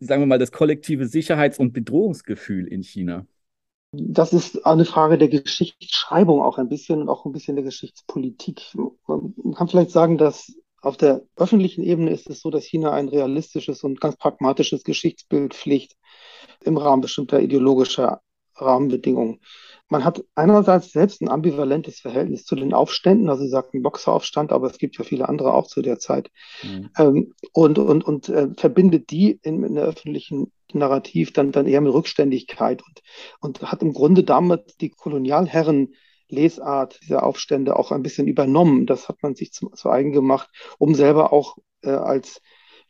sagen 0.00 0.22
wir 0.22 0.26
mal, 0.26 0.38
das 0.38 0.52
kollektive 0.52 1.06
Sicherheits- 1.06 1.58
und 1.58 1.72
Bedrohungsgefühl 1.72 2.66
in 2.66 2.82
China? 2.82 3.26
Das 3.92 4.32
ist 4.32 4.64
eine 4.64 4.86
Frage 4.86 5.18
der 5.18 5.28
Geschichtsschreibung 5.28 6.40
auch 6.40 6.56
ein 6.56 6.70
bisschen 6.70 7.02
und 7.02 7.10
auch 7.10 7.26
ein 7.26 7.32
bisschen 7.32 7.56
der 7.56 7.64
Geschichtspolitik. 7.64 8.62
Man 9.06 9.54
kann 9.54 9.68
vielleicht 9.68 9.90
sagen, 9.90 10.16
dass 10.16 10.54
auf 10.80 10.96
der 10.96 11.22
öffentlichen 11.36 11.82
Ebene 11.82 12.10
ist 12.10 12.28
es 12.30 12.40
so, 12.40 12.50
dass 12.50 12.64
China 12.64 12.92
ein 12.92 13.08
realistisches 13.08 13.84
und 13.84 14.00
ganz 14.00 14.16
pragmatisches 14.16 14.82
Geschichtsbild 14.82 15.54
pflegt 15.54 15.96
im 16.64 16.78
Rahmen 16.78 17.02
bestimmter 17.02 17.40
ideologischer 17.40 18.22
Rahmenbedingungen. 18.56 19.40
Man 19.92 20.04
hat 20.04 20.24
einerseits 20.34 20.90
selbst 20.90 21.20
ein 21.20 21.28
ambivalentes 21.28 22.00
Verhältnis 22.00 22.46
zu 22.46 22.56
den 22.56 22.72
Aufständen, 22.72 23.28
also 23.28 23.44
Sie 23.44 23.50
sagten 23.50 23.82
Boxeraufstand, 23.82 24.50
aber 24.50 24.66
es 24.66 24.78
gibt 24.78 24.96
ja 24.96 25.04
viele 25.04 25.28
andere 25.28 25.52
auch 25.52 25.66
zu 25.66 25.82
der 25.82 25.98
Zeit, 25.98 26.30
mhm. 26.62 26.88
ähm, 26.98 27.34
und, 27.52 27.78
und, 27.78 28.02
und 28.02 28.28
äh, 28.30 28.48
verbindet 28.56 29.10
die 29.10 29.38
in, 29.42 29.62
in 29.62 29.74
der 29.74 29.84
öffentlichen 29.84 30.50
Narrativ 30.72 31.34
dann, 31.34 31.52
dann 31.52 31.66
eher 31.66 31.82
mit 31.82 31.92
Rückständigkeit 31.92 32.82
und, 32.82 33.02
und 33.40 33.70
hat 33.70 33.82
im 33.82 33.92
Grunde 33.92 34.24
damit 34.24 34.80
die 34.80 34.88
Kolonialherren 34.88 35.94
Lesart 36.30 36.98
dieser 37.02 37.22
Aufstände 37.22 37.76
auch 37.76 37.92
ein 37.92 38.02
bisschen 38.02 38.26
übernommen. 38.26 38.86
Das 38.86 39.10
hat 39.10 39.22
man 39.22 39.34
sich 39.34 39.52
zu, 39.52 39.68
zu 39.68 39.90
eigen 39.90 40.12
gemacht, 40.12 40.48
um 40.78 40.94
selber 40.94 41.34
auch 41.34 41.58
äh, 41.82 41.90
als 41.90 42.40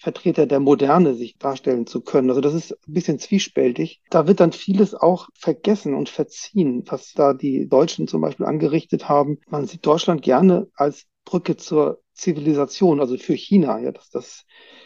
Vertreter 0.02 0.46
der 0.46 0.60
Moderne 0.60 1.14
sich 1.14 1.38
darstellen 1.38 1.86
zu 1.86 2.00
können. 2.00 2.28
Also 2.28 2.40
das 2.40 2.54
ist 2.54 2.72
ein 2.72 2.92
bisschen 2.92 3.18
zwiespältig. 3.18 4.02
Da 4.10 4.26
wird 4.26 4.40
dann 4.40 4.52
vieles 4.52 4.94
auch 4.94 5.28
vergessen 5.34 5.94
und 5.94 6.08
verziehen, 6.08 6.82
was 6.86 7.12
da 7.12 7.34
die 7.34 7.68
Deutschen 7.68 8.08
zum 8.08 8.20
Beispiel 8.20 8.46
angerichtet 8.46 9.08
haben. 9.08 9.38
Man 9.48 9.66
sieht 9.66 9.86
Deutschland 9.86 10.22
gerne 10.22 10.68
als 10.74 11.06
Brücke 11.24 11.56
zur 11.56 12.02
Zivilisation, 12.14 13.00
also 13.00 13.16
für 13.16 13.34
China, 13.34 13.78
ja, 13.78 13.92
dass 13.92 14.10
das 14.10 14.44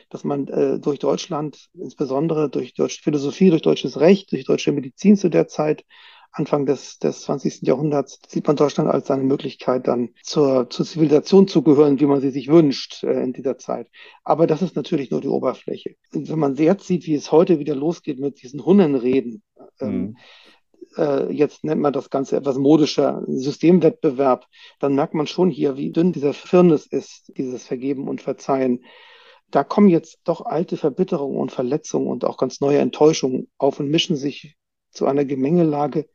dass 0.09 0.23
man 0.23 0.47
äh, 0.47 0.79
durch 0.79 1.01
Deutschland, 1.01 1.69
insbesondere 1.75 2.49
durch 2.49 2.75
deutsche 2.75 3.03
Philosophie, 3.03 3.51
durch 3.51 3.63
deutsches 3.63 3.99
Recht, 3.99 4.31
durch 4.31 4.45
deutsche 4.45 4.71
Medizin 4.71 5.17
zu 5.17 5.29
der 5.29 5.49
Zeit, 5.49 5.85
Anfang 6.37 6.67
des, 6.67 6.99
des 6.99 7.23
20. 7.23 7.63
Jahrhunderts 7.63 8.21
sieht 8.29 8.47
man 8.47 8.57
Deutschland 8.57 8.91
als 8.91 9.11
eine 9.11 9.23
Möglichkeit, 9.23 9.89
dann 9.89 10.11
zur, 10.23 10.69
zur 10.69 10.85
Zivilisation 10.85 11.49
zu 11.49 11.63
gehören, 11.63 11.99
wie 11.99 12.05
man 12.05 12.21
sie 12.21 12.31
sich 12.31 12.49
wünscht 12.49 13.03
äh, 13.05 13.23
in 13.23 13.33
dieser 13.33 13.57
Zeit. 13.57 13.89
Aber 14.23 14.47
das 14.47 14.61
ist 14.61 14.77
natürlich 14.77 15.11
nur 15.11 15.23
die 15.23 15.29
Oberfläche. 15.29 15.97
Und 16.13 16.29
wenn 16.29 16.39
man 16.39 16.55
jetzt 16.57 16.87
sieht, 16.87 17.07
wie 17.07 17.15
es 17.15 17.33
heute 17.33 17.59
wieder 17.59 17.75
losgeht 17.75 18.21
mit 18.21 18.43
diesen 18.43 18.67
Hunnenreden, 18.67 19.43
ähm, 19.81 19.99
mhm. 19.99 20.17
äh, 20.99 21.33
jetzt 21.33 21.65
nennt 21.65 21.81
man 21.81 21.95
das 21.95 22.11
Ganze 22.11 22.37
etwas 22.37 22.59
modischer 22.59 23.23
Systemwettbewerb, 23.27 24.45
dann 24.79 24.95
merkt 24.95 25.15
man 25.15 25.27
schon 25.27 25.49
hier, 25.49 25.79
wie 25.79 25.91
dünn 25.91 26.13
dieser 26.13 26.35
Firnis 26.35 26.85
ist, 26.85 27.33
dieses 27.39 27.67
Vergeben 27.67 28.09
und 28.09 28.21
Verzeihen 28.21 28.85
da 29.53 29.63
kommen 29.63 29.89
jetzt 29.89 30.19
doch 30.25 30.45
alte 30.45 30.77
Verbitterungen 30.77 31.39
und 31.39 31.53
Verletzungen 31.53 32.09
und 32.09 32.25
auch 32.25 32.37
ganz 32.37 32.61
neue 32.61 32.79
Enttäuschungen 32.79 33.49
auf 33.59 33.79
und 33.79 33.89
mischen 33.89 34.17
sich 34.17 34.57
zu 34.91 35.07
einer 35.07 35.25
Gemengelage, 35.25 36.09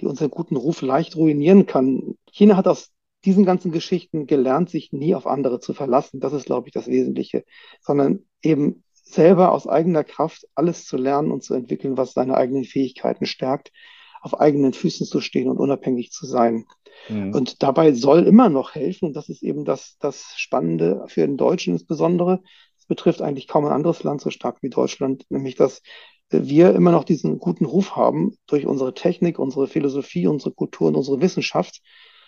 die 0.00 0.06
unseren 0.06 0.30
guten 0.30 0.56
Ruf 0.56 0.82
leicht 0.82 1.16
ruinieren 1.16 1.66
kann. 1.66 2.16
China 2.30 2.56
hat 2.56 2.68
aus 2.68 2.90
diesen 3.24 3.44
ganzen 3.44 3.72
Geschichten 3.72 4.26
gelernt, 4.26 4.70
sich 4.70 4.92
nie 4.92 5.14
auf 5.14 5.26
andere 5.26 5.58
zu 5.58 5.74
verlassen. 5.74 6.20
Das 6.20 6.32
ist, 6.32 6.46
glaube 6.46 6.68
ich, 6.68 6.74
das 6.74 6.86
Wesentliche, 6.86 7.44
sondern 7.80 8.20
eben 8.42 8.84
selber 8.92 9.52
aus 9.52 9.66
eigener 9.66 10.04
Kraft 10.04 10.46
alles 10.54 10.84
zu 10.84 10.96
lernen 10.96 11.30
und 11.30 11.42
zu 11.42 11.54
entwickeln, 11.54 11.96
was 11.96 12.12
seine 12.12 12.36
eigenen 12.36 12.64
Fähigkeiten 12.64 13.26
stärkt, 13.26 13.72
auf 14.20 14.40
eigenen 14.40 14.72
Füßen 14.72 15.06
zu 15.06 15.20
stehen 15.20 15.48
und 15.48 15.58
unabhängig 15.58 16.10
zu 16.10 16.26
sein. 16.26 16.66
Mhm. 17.08 17.32
Und 17.32 17.62
dabei 17.62 17.92
soll 17.92 18.26
immer 18.26 18.48
noch 18.48 18.74
helfen, 18.74 19.06
und 19.06 19.14
das 19.14 19.28
ist 19.28 19.42
eben 19.42 19.64
das, 19.64 19.96
das 20.00 20.34
Spannende 20.36 21.04
für 21.08 21.20
den 21.20 21.36
Deutschen 21.36 21.74
insbesondere, 21.74 22.42
das 22.76 22.86
betrifft 22.86 23.22
eigentlich 23.22 23.48
kaum 23.48 23.64
ein 23.64 23.72
anderes 23.72 24.02
Land 24.02 24.20
so 24.20 24.30
stark 24.30 24.58
wie 24.62 24.70
Deutschland, 24.70 25.24
nämlich 25.30 25.54
dass 25.54 25.82
wir 26.30 26.74
immer 26.74 26.90
noch 26.90 27.04
diesen 27.04 27.38
guten 27.38 27.64
Ruf 27.64 27.96
haben 27.96 28.36
durch 28.46 28.66
unsere 28.66 28.94
Technik, 28.94 29.38
unsere 29.38 29.68
Philosophie, 29.68 30.26
unsere 30.26 30.52
Kultur 30.52 30.88
und 30.88 30.96
unsere 30.96 31.20
Wissenschaft. 31.20 31.80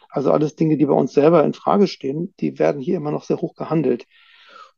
Also 0.08 0.32
alles 0.32 0.56
Dinge, 0.56 0.76
die 0.76 0.86
bei 0.86 0.94
uns 0.94 1.12
selber 1.12 1.44
in 1.44 1.52
Frage 1.52 1.86
stehen, 1.86 2.34
die 2.40 2.58
werden 2.58 2.80
hier 2.80 2.96
immer 2.96 3.10
noch 3.10 3.24
sehr 3.24 3.38
hoch 3.38 3.54
gehandelt. 3.54 4.06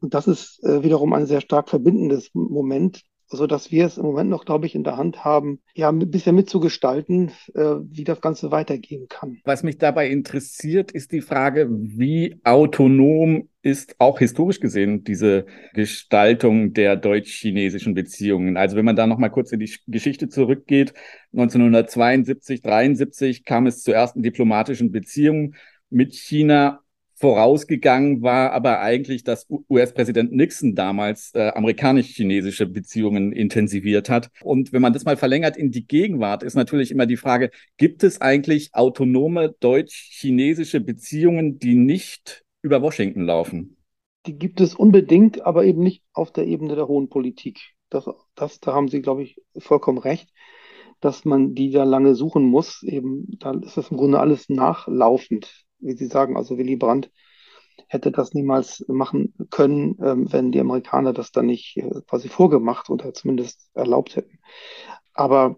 Und 0.00 0.14
das 0.14 0.26
ist 0.26 0.64
äh, 0.64 0.82
wiederum 0.82 1.12
ein 1.12 1.26
sehr 1.26 1.40
stark 1.40 1.68
verbindendes 1.68 2.30
Moment, 2.32 3.02
so 3.32 3.46
dass 3.46 3.70
wir 3.70 3.86
es 3.86 3.96
im 3.96 4.04
Moment 4.04 4.28
noch, 4.28 4.44
glaube 4.44 4.66
ich, 4.66 4.74
in 4.74 4.84
der 4.84 4.96
Hand 4.96 5.24
haben, 5.24 5.60
ja, 5.74 5.88
ein 5.88 6.10
bisschen 6.10 6.34
mitzugestalten, 6.34 7.30
äh, 7.54 7.76
wie 7.90 8.04
das 8.04 8.20
Ganze 8.20 8.50
weitergehen 8.50 9.06
kann. 9.08 9.38
Was 9.44 9.62
mich 9.62 9.78
dabei 9.78 10.08
interessiert, 10.08 10.90
ist 10.90 11.12
die 11.12 11.20
Frage, 11.20 11.68
wie 11.70 12.40
autonom 12.44 13.48
ist 13.62 13.94
auch 13.98 14.18
historisch 14.18 14.58
gesehen 14.58 15.04
diese 15.04 15.46
Gestaltung 15.74 16.72
der 16.72 16.96
deutsch-chinesischen 16.96 17.94
Beziehungen. 17.94 18.56
Also 18.56 18.76
wenn 18.76 18.84
man 18.84 18.96
da 18.96 19.06
noch 19.06 19.18
mal 19.18 19.28
kurz 19.28 19.52
in 19.52 19.60
die 19.60 19.72
Geschichte 19.86 20.28
zurückgeht, 20.28 20.94
1972, 21.32 22.62
73 22.62 23.44
kam 23.44 23.66
es 23.66 23.82
zu 23.82 23.92
ersten 23.92 24.22
diplomatischen 24.22 24.90
Beziehungen 24.90 25.54
mit 25.90 26.14
China 26.14 26.80
Vorausgegangen 27.20 28.22
war 28.22 28.52
aber 28.52 28.80
eigentlich, 28.80 29.24
dass 29.24 29.46
US-Präsident 29.68 30.32
Nixon 30.32 30.74
damals 30.74 31.34
äh, 31.34 31.50
amerikanisch-chinesische 31.50 32.64
Beziehungen 32.64 33.32
intensiviert 33.32 34.08
hat. 34.08 34.30
Und 34.42 34.72
wenn 34.72 34.80
man 34.80 34.94
das 34.94 35.04
mal 35.04 35.18
verlängert 35.18 35.58
in 35.58 35.70
die 35.70 35.86
Gegenwart, 35.86 36.42
ist 36.42 36.54
natürlich 36.54 36.90
immer 36.90 37.04
die 37.04 37.18
Frage, 37.18 37.50
gibt 37.76 38.04
es 38.04 38.22
eigentlich 38.22 38.74
autonome 38.74 39.54
deutsch-chinesische 39.60 40.80
Beziehungen, 40.80 41.58
die 41.58 41.74
nicht 41.74 42.42
über 42.62 42.80
Washington 42.80 43.24
laufen? 43.24 43.76
Die 44.24 44.38
gibt 44.38 44.62
es 44.62 44.74
unbedingt, 44.74 45.42
aber 45.42 45.66
eben 45.66 45.82
nicht 45.82 46.02
auf 46.14 46.32
der 46.32 46.46
Ebene 46.46 46.74
der 46.74 46.88
hohen 46.88 47.10
Politik. 47.10 47.74
Das, 47.90 48.08
das, 48.34 48.60
da 48.60 48.72
haben 48.72 48.88
Sie, 48.88 49.02
glaube 49.02 49.24
ich, 49.24 49.36
vollkommen 49.58 49.98
recht, 49.98 50.30
dass 51.00 51.26
man 51.26 51.54
die 51.54 51.70
da 51.70 51.84
lange 51.84 52.14
suchen 52.14 52.44
muss. 52.44 52.82
Eben, 52.82 53.26
da 53.38 53.52
ist 53.52 53.76
das 53.76 53.90
im 53.90 53.98
Grunde 53.98 54.20
alles 54.20 54.48
nachlaufend 54.48 55.66
wie 55.80 55.94
Sie 55.94 56.06
sagen, 56.06 56.36
also 56.36 56.58
Willy 56.58 56.76
Brandt 56.76 57.10
hätte 57.88 58.12
das 58.12 58.34
niemals 58.34 58.84
machen 58.88 59.34
können, 59.50 59.96
ähm, 60.02 60.32
wenn 60.32 60.52
die 60.52 60.60
Amerikaner 60.60 61.12
das 61.12 61.32
dann 61.32 61.46
nicht 61.46 61.76
äh, 61.76 61.88
quasi 62.06 62.28
vorgemacht 62.28 62.90
oder 62.90 63.12
zumindest 63.14 63.70
erlaubt 63.74 64.16
hätten. 64.16 64.38
Aber 65.14 65.56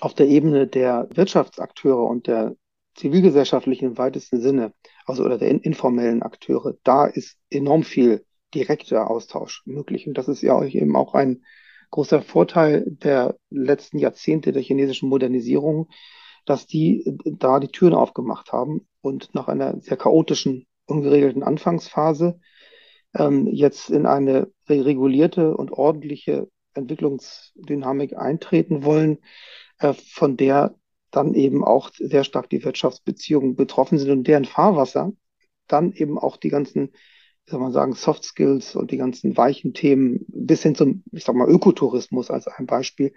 auf 0.00 0.14
der 0.14 0.28
Ebene 0.28 0.66
der 0.66 1.08
Wirtschaftsakteure 1.12 2.04
und 2.04 2.26
der 2.26 2.56
zivilgesellschaftlichen 2.94 3.90
im 3.90 3.98
weitesten 3.98 4.40
Sinne, 4.40 4.72
also 5.06 5.24
oder 5.24 5.38
der 5.38 5.50
informellen 5.50 6.22
Akteure, 6.22 6.74
da 6.84 7.06
ist 7.06 7.38
enorm 7.50 7.82
viel 7.82 8.24
direkter 8.54 9.10
Austausch 9.10 9.62
möglich. 9.66 10.06
Und 10.06 10.18
das 10.18 10.28
ist 10.28 10.42
ja 10.42 10.62
eben 10.62 10.96
auch 10.96 11.14
ein 11.14 11.44
großer 11.90 12.22
Vorteil 12.22 12.84
der 12.86 13.36
letzten 13.50 13.98
Jahrzehnte 13.98 14.52
der 14.52 14.62
chinesischen 14.62 15.08
Modernisierung, 15.08 15.88
dass 16.46 16.66
die 16.66 17.06
äh, 17.06 17.16
da 17.24 17.60
die 17.60 17.68
Türen 17.68 17.94
aufgemacht 17.94 18.52
haben 18.52 18.86
und 19.02 19.34
nach 19.34 19.48
einer 19.48 19.80
sehr 19.80 19.96
chaotischen, 19.96 20.66
ungeregelten 20.86 21.42
Anfangsphase 21.42 22.40
ähm, 23.14 23.46
jetzt 23.48 23.90
in 23.90 24.06
eine 24.06 24.50
regulierte 24.68 25.56
und 25.56 25.72
ordentliche 25.72 26.48
Entwicklungsdynamik 26.74 28.16
eintreten 28.16 28.84
wollen, 28.84 29.18
äh, 29.78 29.94
von 29.94 30.36
der 30.36 30.74
dann 31.10 31.34
eben 31.34 31.64
auch 31.64 31.90
sehr 31.94 32.24
stark 32.24 32.48
die 32.50 32.64
Wirtschaftsbeziehungen 32.64 33.56
betroffen 33.56 33.98
sind 33.98 34.10
und 34.10 34.24
deren 34.28 34.44
Fahrwasser 34.44 35.12
dann 35.66 35.92
eben 35.92 36.18
auch 36.18 36.36
die 36.36 36.50
ganzen, 36.50 36.92
wie 37.44 37.50
soll 37.50 37.60
man 37.60 37.72
sagen, 37.72 37.94
Soft 37.94 38.24
Skills 38.24 38.76
und 38.76 38.92
die 38.92 38.96
ganzen 38.96 39.36
weichen 39.36 39.74
Themen 39.74 40.24
bis 40.28 40.62
hin 40.62 40.76
zum, 40.76 41.02
ich 41.10 41.24
sag 41.24 41.34
mal, 41.34 41.48
Ökotourismus 41.48 42.30
als 42.30 42.46
ein 42.46 42.66
Beispiel, 42.66 43.12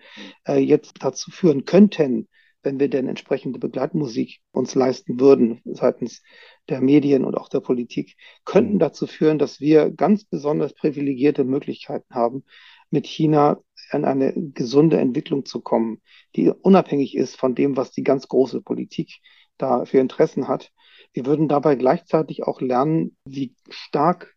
äh, 0.48 0.58
jetzt 0.58 0.96
dazu 1.02 1.30
führen 1.30 1.66
könnten, 1.66 2.28
wenn 2.64 2.80
wir 2.80 2.90
denn 2.90 3.08
entsprechende 3.08 3.60
Begleitmusik 3.60 4.40
uns 4.52 4.74
leisten 4.74 5.20
würden 5.20 5.62
seitens 5.66 6.24
der 6.70 6.82
Medien 6.82 7.26
und 7.26 7.36
auch 7.36 7.50
der 7.50 7.60
Politik, 7.60 8.16
könnten 8.46 8.76
mhm. 8.76 8.80
dazu 8.80 9.06
führen, 9.06 9.38
dass 9.38 9.60
wir 9.60 9.92
ganz 9.92 10.24
besonders 10.24 10.74
privilegierte 10.74 11.44
Möglichkeiten 11.44 12.16
haben, 12.16 12.44
mit 12.90 13.06
China 13.06 13.62
an 13.92 14.06
eine 14.06 14.34
gesunde 14.34 14.98
Entwicklung 14.98 15.46
zu 15.46 15.62
kommen, 15.62 16.02
die 16.36 16.50
unabhängig 16.50 17.16
ist 17.16 17.36
von 17.36 17.54
dem, 17.54 17.78
was 17.78 17.92
die 17.92 18.04
ganz 18.04 18.28
große 18.28 18.62
Politik 18.62 19.20
da 19.58 19.86
für 19.86 20.00
Interessen 20.00 20.48
hat. 20.48 20.72
Wir 21.12 21.26
würden 21.26 21.48
dabei 21.48 21.76
gleichzeitig 21.76 22.44
auch 22.44 22.62
lernen, 22.62 23.16
wie 23.26 23.56
stark 23.70 24.36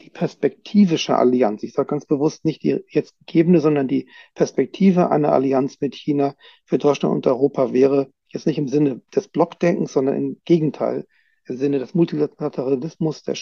die 0.00 0.10
perspektivische 0.10 1.16
Allianz, 1.16 1.62
ich 1.62 1.72
sage 1.72 1.88
ganz 1.88 2.06
bewusst 2.06 2.44
nicht 2.44 2.62
die 2.62 2.84
jetzt 2.88 3.14
gegebene, 3.20 3.60
sondern 3.60 3.88
die 3.88 4.08
Perspektive 4.34 5.10
einer 5.10 5.32
Allianz 5.32 5.80
mit 5.80 5.94
China 5.94 6.34
für 6.64 6.78
Deutschland 6.78 7.14
und 7.14 7.26
Europa 7.26 7.72
wäre, 7.72 8.10
jetzt 8.28 8.46
nicht 8.46 8.58
im 8.58 8.68
Sinne 8.68 9.00
des 9.14 9.28
Blockdenkens, 9.28 9.92
sondern 9.92 10.16
im 10.16 10.40
Gegenteil, 10.44 11.06
im 11.46 11.56
Sinne 11.56 11.78
des 11.78 11.94
Multilateralismus, 11.94 13.22
der 13.22 13.36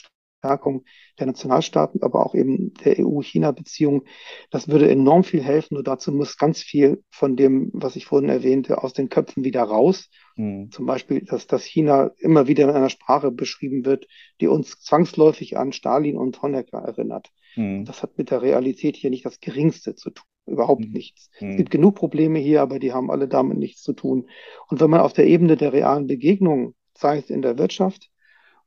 Stärkung 0.45 0.85
der 1.19 1.27
Nationalstaaten, 1.27 2.03
aber 2.03 2.25
auch 2.25 2.35
eben 2.35 2.75
der 2.75 3.01
EU-China-Beziehung. 3.01 4.05
Das 4.51 4.69
würde 4.69 4.91
enorm 4.91 5.25
viel 5.25 5.43
helfen. 5.43 5.75
Nur 5.75 5.83
dazu 5.83 6.13
muss 6.13 6.37
ganz 6.37 6.61
viel 6.61 7.03
von 7.11 7.35
dem, 7.35 7.71
was 7.73 7.97
ich 7.97 8.07
vorhin 8.07 8.29
erwähnte, 8.29 8.83
aus 8.83 8.93
den 8.93 9.09
Köpfen 9.09 9.43
wieder 9.43 9.63
raus. 9.63 10.11
Mhm. 10.37 10.71
Zum 10.71 10.87
Beispiel, 10.87 11.25
dass, 11.25 11.47
dass 11.47 11.65
China 11.65 12.11
immer 12.19 12.47
wieder 12.47 12.65
in 12.65 12.71
einer 12.71 12.91
Sprache 12.91 13.31
beschrieben 13.31 13.85
wird, 13.85 14.07
die 14.41 14.49
uns 14.49 14.81
zwangsläufig 14.81 15.57
an 15.57 15.73
Stalin 15.73 16.17
und 16.17 16.43
Honecker 16.43 16.79
erinnert. 16.79 17.31
Mhm. 17.57 17.85
Das 17.85 18.03
hat 18.03 18.19
mit 18.19 18.31
der 18.31 18.43
Realität 18.43 18.97
hier 18.97 19.11
nicht 19.11 19.25
das 19.25 19.41
Geringste 19.41 19.95
zu 19.95 20.11
tun. 20.11 20.27
Überhaupt 20.47 20.85
mhm. 20.85 20.93
nichts. 20.93 21.31
Es 21.37 21.41
hm. 21.41 21.57
gibt 21.57 21.71
genug 21.71 21.95
Probleme 21.95 22.39
hier, 22.39 22.61
aber 22.61 22.79
die 22.79 22.93
haben 22.93 23.11
alle 23.11 23.29
damit 23.29 23.57
nichts 23.57 23.81
zu 23.81 23.95
tun. 23.95 24.29
Und 24.69 24.79
wenn 24.79 24.91
man 24.91 25.01
auf 25.01 25.15
der 25.15 25.27
Ebene 25.27 25.57
der 25.57 25.73
realen 25.73 26.07
Begegnungen, 26.07 26.75
sei 26.93 27.17
es 27.17 27.31
in 27.31 27.41
der 27.41 27.57
Wirtschaft, 27.57 28.11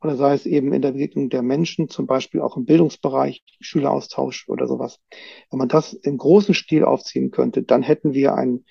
oder 0.02 0.16
sei 0.16 0.34
es 0.34 0.46
eben 0.46 0.74
in 0.74 0.82
der 0.82 0.92
Begegnung 0.92 1.30
der 1.30 1.42
Menschen, 1.42 1.90
zum 1.90 2.06
Beispiel 2.06 2.42
auch 2.42 2.58
im 2.58 2.66
Bildungsbereich, 2.66 3.44
Schüleraustausch 3.60 4.48
oder 4.48 4.68
sowas. 4.68 5.00
Wenn 5.50 5.60
man 5.60 5.70
das 5.70 5.94
im 5.94 6.18
großen 6.18 6.54
Stil 6.54 6.84
aufziehen 6.84 7.32
könnte, 7.32 7.64
dann 7.64 7.84
hätten 7.84 8.14
wir 8.14 8.36
ein, 8.36 8.66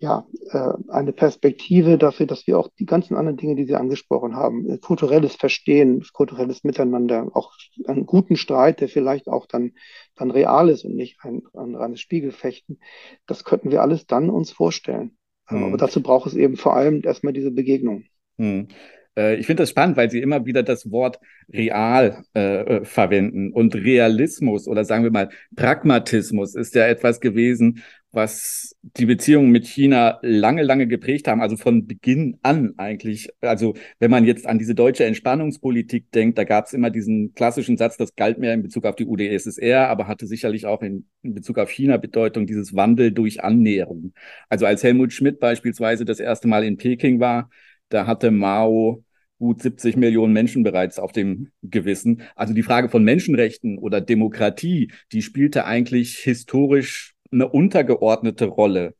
ja, 0.00 0.26
äh, 0.50 0.72
eine 0.88 1.12
Perspektive 1.12 1.98
dafür, 1.98 2.24
dass 2.24 2.46
wir 2.46 2.58
auch 2.58 2.70
die 2.78 2.86
ganzen 2.86 3.16
anderen 3.16 3.36
Dinge, 3.36 3.54
die 3.54 3.66
Sie 3.66 3.74
angesprochen 3.74 4.34
haben, 4.34 4.68
äh, 4.68 4.78
kulturelles 4.78 5.36
Verstehen, 5.36 6.02
kulturelles 6.14 6.64
Miteinander, 6.64 7.30
auch 7.34 7.52
einen 7.86 8.06
guten 8.06 8.36
Streit, 8.36 8.80
der 8.80 8.88
vielleicht 8.88 9.28
auch 9.28 9.44
dann, 9.44 9.72
dann 10.16 10.30
real 10.30 10.70
ist 10.70 10.86
und 10.86 10.96
nicht 10.96 11.18
ein, 11.22 11.42
ein 11.52 11.74
reines 11.74 12.00
Spiegelfechten, 12.00 12.80
das 13.26 13.44
könnten 13.44 13.70
wir 13.70 13.82
alles 13.82 14.06
dann 14.06 14.30
uns 14.30 14.50
vorstellen. 14.50 15.18
Mhm. 15.50 15.64
Aber 15.64 15.76
dazu 15.76 16.02
braucht 16.02 16.28
es 16.28 16.34
eben 16.34 16.56
vor 16.56 16.74
allem 16.74 17.02
erstmal 17.04 17.34
diese 17.34 17.50
Begegnung. 17.50 18.04
Mhm. 18.38 18.68
Ich 19.16 19.44
finde 19.44 19.64
das 19.64 19.70
spannend, 19.70 19.96
weil 19.96 20.08
Sie 20.08 20.20
immer 20.20 20.46
wieder 20.46 20.62
das 20.62 20.92
Wort 20.92 21.18
real 21.52 22.24
äh, 22.32 22.84
verwenden 22.84 23.52
und 23.52 23.74
Realismus 23.74 24.68
oder 24.68 24.84
sagen 24.84 25.02
wir 25.02 25.10
mal 25.10 25.30
Pragmatismus 25.56 26.54
ist 26.54 26.76
ja 26.76 26.86
etwas 26.86 27.20
gewesen, 27.20 27.82
was 28.12 28.76
die 28.82 29.06
Beziehungen 29.06 29.50
mit 29.50 29.66
China 29.66 30.18
lange, 30.22 30.62
lange 30.62 30.86
geprägt 30.86 31.28
haben, 31.28 31.40
also 31.40 31.56
von 31.56 31.86
Beginn 31.86 32.38
an 32.42 32.74
eigentlich. 32.76 33.30
Also 33.40 33.74
wenn 33.98 34.10
man 34.10 34.24
jetzt 34.24 34.46
an 34.46 34.58
diese 34.58 34.74
deutsche 34.74 35.04
Entspannungspolitik 35.04 36.10
denkt, 36.10 36.36
da 36.38 36.44
gab 36.44 36.66
es 36.66 36.72
immer 36.72 36.90
diesen 36.90 37.34
klassischen 37.34 37.76
Satz, 37.76 37.96
das 37.96 38.16
galt 38.16 38.38
mehr 38.38 38.54
in 38.54 38.62
Bezug 38.62 38.84
auf 38.84 38.96
die 38.96 39.06
UdSSR, 39.06 39.88
aber 39.88 40.08
hatte 40.08 40.26
sicherlich 40.26 40.66
auch 40.66 40.82
in, 40.82 41.06
in 41.22 41.34
Bezug 41.34 41.58
auf 41.58 41.70
China 41.70 41.98
Bedeutung, 41.98 42.46
dieses 42.46 42.74
Wandel 42.74 43.12
durch 43.12 43.44
Annäherung. 43.44 44.12
Also 44.48 44.66
als 44.66 44.82
Helmut 44.82 45.12
Schmidt 45.12 45.38
beispielsweise 45.38 46.04
das 46.04 46.20
erste 46.20 46.48
Mal 46.48 46.64
in 46.64 46.76
Peking 46.76 47.20
war, 47.20 47.50
da 47.90 48.06
hatte 48.06 48.30
Mao 48.30 49.04
gut 49.38 49.62
70 49.62 49.96
Millionen 49.96 50.32
Menschen 50.32 50.62
bereits 50.62 50.98
auf 50.98 51.12
dem 51.12 51.50
Gewissen. 51.62 52.22
Also 52.36 52.54
die 52.54 52.62
Frage 52.62 52.88
von 52.88 53.02
Menschenrechten 53.02 53.78
oder 53.78 54.00
Demokratie, 54.00 54.92
die 55.12 55.22
spielte 55.22 55.64
eigentlich 55.64 56.18
historisch 56.18 57.09
eine 57.32 57.48
untergeordnete 57.48 58.46
Rolle. 58.46 58.94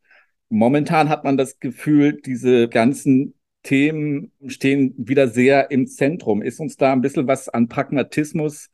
Momentan 0.49 1.09
hat 1.09 1.25
man 1.25 1.37
das 1.37 1.59
Gefühl, 1.61 2.21
diese 2.21 2.69
ganzen 2.69 3.35
Themen 3.63 4.33
stehen 4.47 4.95
wieder 4.97 5.29
sehr 5.29 5.71
im 5.71 5.87
Zentrum. 5.87 6.43
Ist 6.43 6.61
uns 6.61 6.77
da 6.77 6.93
ein 6.93 7.03
bisschen 7.03 7.27
was 7.27 7.49
an 7.49 7.69
Pragmatismus 7.69 8.69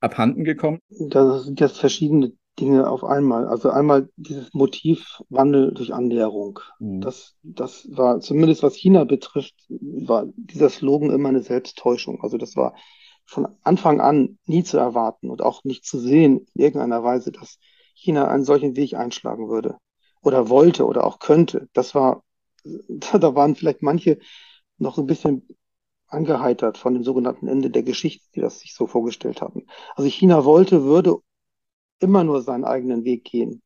abhanden 0.00 0.44
gekommen? 0.44 0.78
Das 1.08 1.44
sind 1.44 1.60
jetzt 1.60 1.78
verschiedene 1.78 2.32
Dinge 2.58 2.88
auf 2.88 3.04
einmal. 3.04 3.46
Also 3.46 3.70
einmal 3.70 4.10
dieses 4.16 4.52
Motiv 4.52 5.22
Wandel 5.30 5.72
durch 5.72 5.94
Annäherung. 5.94 6.58
Mhm. 6.80 7.00
Das, 7.00 7.34
das 7.42 7.88
war 7.90 8.20
zumindest 8.20 8.62
was 8.62 8.74
China 8.74 9.04
betrifft, 9.04 9.54
war 9.68 10.26
dieser 10.36 10.68
Slogan 10.68 11.10
immer 11.10 11.30
eine 11.30 11.42
Selbsttäuschung. 11.42 12.20
Also 12.22 12.36
das 12.36 12.56
war 12.56 12.74
von 13.24 13.48
Anfang 13.62 14.00
an 14.00 14.38
nie 14.46 14.64
zu 14.64 14.76
erwarten 14.76 15.30
und 15.30 15.40
auch 15.40 15.64
nicht 15.64 15.86
zu 15.86 15.98
sehen 15.98 16.46
in 16.54 16.62
irgendeiner 16.62 17.02
Weise, 17.02 17.32
dass 17.32 17.58
China 18.02 18.28
einen 18.28 18.44
solchen 18.44 18.76
Weg 18.76 18.94
einschlagen 18.94 19.48
würde 19.48 19.78
oder 20.22 20.48
wollte 20.48 20.86
oder 20.86 21.04
auch 21.04 21.18
könnte. 21.18 21.68
Das 21.72 21.94
war, 21.94 22.24
da 22.64 23.34
waren 23.34 23.54
vielleicht 23.54 23.82
manche 23.82 24.18
noch 24.78 24.98
ein 24.98 25.06
bisschen 25.06 25.46
angeheitert 26.08 26.78
von 26.78 26.94
dem 26.94 27.04
sogenannten 27.04 27.48
Ende 27.48 27.70
der 27.70 27.82
Geschichte, 27.82 28.24
die 28.34 28.40
das 28.40 28.60
sich 28.60 28.74
so 28.74 28.86
vorgestellt 28.86 29.40
hatten. 29.40 29.66
Also 29.94 30.08
China 30.10 30.44
wollte, 30.44 30.84
würde 30.84 31.16
immer 32.00 32.24
nur 32.24 32.42
seinen 32.42 32.64
eigenen 32.64 33.04
Weg 33.04 33.24
gehen. 33.24 33.62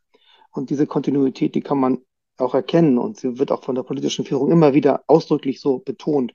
Und 0.53 0.71
diese 0.71 0.87
Kontinuität, 0.87 1.55
die 1.55 1.61
kann 1.61 1.79
man 1.79 1.99
auch 2.39 2.55
erkennen 2.55 2.99
und 2.99 3.17
sie 3.19 3.39
wird 3.39 3.51
auch 3.51 3.65
von 3.65 3.75
der 3.75 3.83
politischen 3.83 4.25
Führung 4.25 4.51
immer 4.51 4.75
wieder 4.75 5.03
ausdrücklich 5.07 5.61
so 5.61 5.79
betont. 5.79 6.35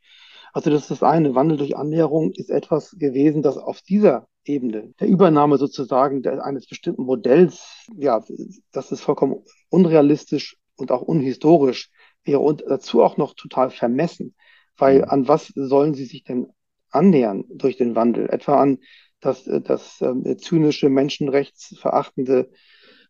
Also 0.54 0.70
das 0.70 0.84
ist 0.84 0.92
das 0.92 1.04
eine. 1.04 1.36
Wandel 1.36 1.58
durch 1.58 1.78
Annäherung 1.78 2.32
ist 2.32 2.50
etwas 2.50 2.92
gewesen, 2.98 3.42
das 3.42 3.58
auf 3.58 3.82
dieser 3.82 4.28
Ebene 4.44 4.94
der 5.00 5.08
Übernahme 5.08 5.58
sozusagen 5.58 6.26
eines 6.28 6.68
bestimmten 6.68 7.04
Modells, 7.04 7.86
ja, 7.96 8.24
das 8.72 8.92
ist 8.92 9.02
vollkommen 9.02 9.44
unrealistisch 9.70 10.58
und 10.76 10.92
auch 10.92 11.02
unhistorisch 11.02 11.92
wäre 12.24 12.40
und 12.40 12.64
dazu 12.68 13.04
auch 13.04 13.18
noch 13.18 13.34
total 13.36 13.70
vermessen. 13.70 14.36
Weil 14.78 15.00
mhm. 15.00 15.06
an 15.06 15.28
was 15.28 15.48
sollen 15.56 15.94
sie 15.94 16.06
sich 16.06 16.24
denn 16.24 16.48
annähern 16.90 17.46
durch 17.50 17.78
den 17.78 17.96
Wandel? 17.96 18.30
Etwa 18.30 18.60
an 18.60 18.80
das, 19.20 19.44
das 19.44 20.02
äh, 20.02 20.38
zynische, 20.38 20.90
menschenrechtsverachtende 20.90 22.50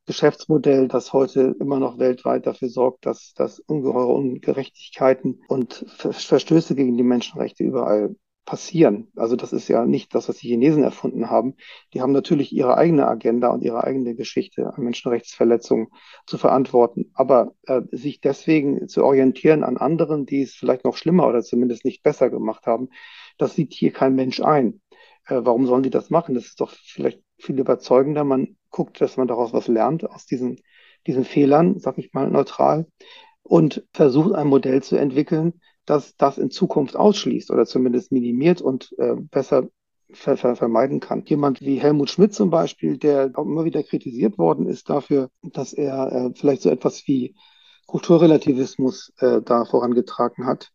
Geschäftsmodell, 0.05 0.87
das 0.87 1.13
heute 1.13 1.55
immer 1.59 1.79
noch 1.79 1.99
weltweit 1.99 2.45
dafür 2.45 2.69
sorgt, 2.69 3.05
dass, 3.05 3.33
dass 3.33 3.59
ungeheure 3.59 4.11
Ungerechtigkeiten 4.11 5.41
und 5.47 5.85
Verstöße 5.87 6.75
gegen 6.75 6.97
die 6.97 7.03
Menschenrechte 7.03 7.63
überall 7.63 8.15
passieren. 8.45 9.11
Also 9.15 9.35
das 9.35 9.53
ist 9.53 9.67
ja 9.67 9.85
nicht 9.85 10.15
das, 10.15 10.27
was 10.27 10.37
die 10.37 10.47
Chinesen 10.47 10.83
erfunden 10.83 11.29
haben. 11.29 11.55
Die 11.93 12.01
haben 12.01 12.11
natürlich 12.11 12.51
ihre 12.51 12.77
eigene 12.77 13.07
Agenda 13.07 13.49
und 13.49 13.63
ihre 13.63 13.83
eigene 13.83 14.15
Geschichte 14.15 14.73
an 14.73 14.83
Menschenrechtsverletzungen 14.83 15.87
zu 16.25 16.37
verantworten. 16.37 17.11
Aber 17.13 17.53
äh, 17.67 17.81
sich 17.91 18.19
deswegen 18.19 18.87
zu 18.87 19.03
orientieren 19.03 19.63
an 19.63 19.77
anderen, 19.77 20.25
die 20.25 20.41
es 20.41 20.53
vielleicht 20.53 20.85
noch 20.85 20.97
schlimmer 20.97 21.27
oder 21.27 21.43
zumindest 21.43 21.85
nicht 21.85 22.03
besser 22.03 22.29
gemacht 22.29 22.65
haben, 22.65 22.89
das 23.37 23.55
sieht 23.55 23.73
hier 23.73 23.91
kein 23.91 24.15
Mensch 24.15 24.41
ein. 24.41 24.81
Äh, 25.27 25.41
warum 25.43 25.65
sollen 25.65 25.83
die 25.83 25.89
das 25.89 26.09
machen? 26.09 26.35
Das 26.35 26.45
ist 26.45 26.61
doch 26.61 26.71
vielleicht 26.71 27.21
viel 27.37 27.59
überzeugender. 27.59 28.23
Man 28.23 28.57
guckt, 28.69 29.01
dass 29.01 29.17
man 29.17 29.27
daraus 29.27 29.53
was 29.53 29.67
lernt, 29.67 30.09
aus 30.09 30.25
diesen, 30.25 30.59
diesen 31.05 31.25
Fehlern, 31.25 31.79
sag 31.79 31.97
ich 31.97 32.13
mal 32.13 32.29
neutral, 32.29 32.87
und 33.43 33.85
versucht 33.93 34.33
ein 34.33 34.47
Modell 34.47 34.81
zu 34.83 34.95
entwickeln, 34.95 35.61
das 35.85 36.15
das 36.15 36.37
in 36.37 36.51
Zukunft 36.51 36.95
ausschließt 36.95 37.51
oder 37.51 37.65
zumindest 37.65 38.11
minimiert 38.11 38.61
und 38.61 38.93
äh, 38.97 39.15
besser 39.15 39.69
ver 40.13 40.37
ver 40.37 40.55
vermeiden 40.55 40.99
kann. 40.99 41.23
Jemand 41.25 41.61
wie 41.61 41.79
Helmut 41.79 42.09
Schmidt 42.09 42.33
zum 42.33 42.49
Beispiel, 42.49 42.97
der 42.97 43.31
auch 43.35 43.45
immer 43.45 43.65
wieder 43.65 43.83
kritisiert 43.83 44.37
worden 44.37 44.67
ist 44.67 44.89
dafür, 44.89 45.29
dass 45.41 45.73
er 45.73 46.11
äh, 46.11 46.31
vielleicht 46.35 46.61
so 46.61 46.69
etwas 46.69 47.07
wie 47.07 47.35
Kulturrelativismus 47.87 49.13
äh, 49.17 49.41
da 49.41 49.65
vorangetragen 49.65 50.45
hat. 50.45 50.71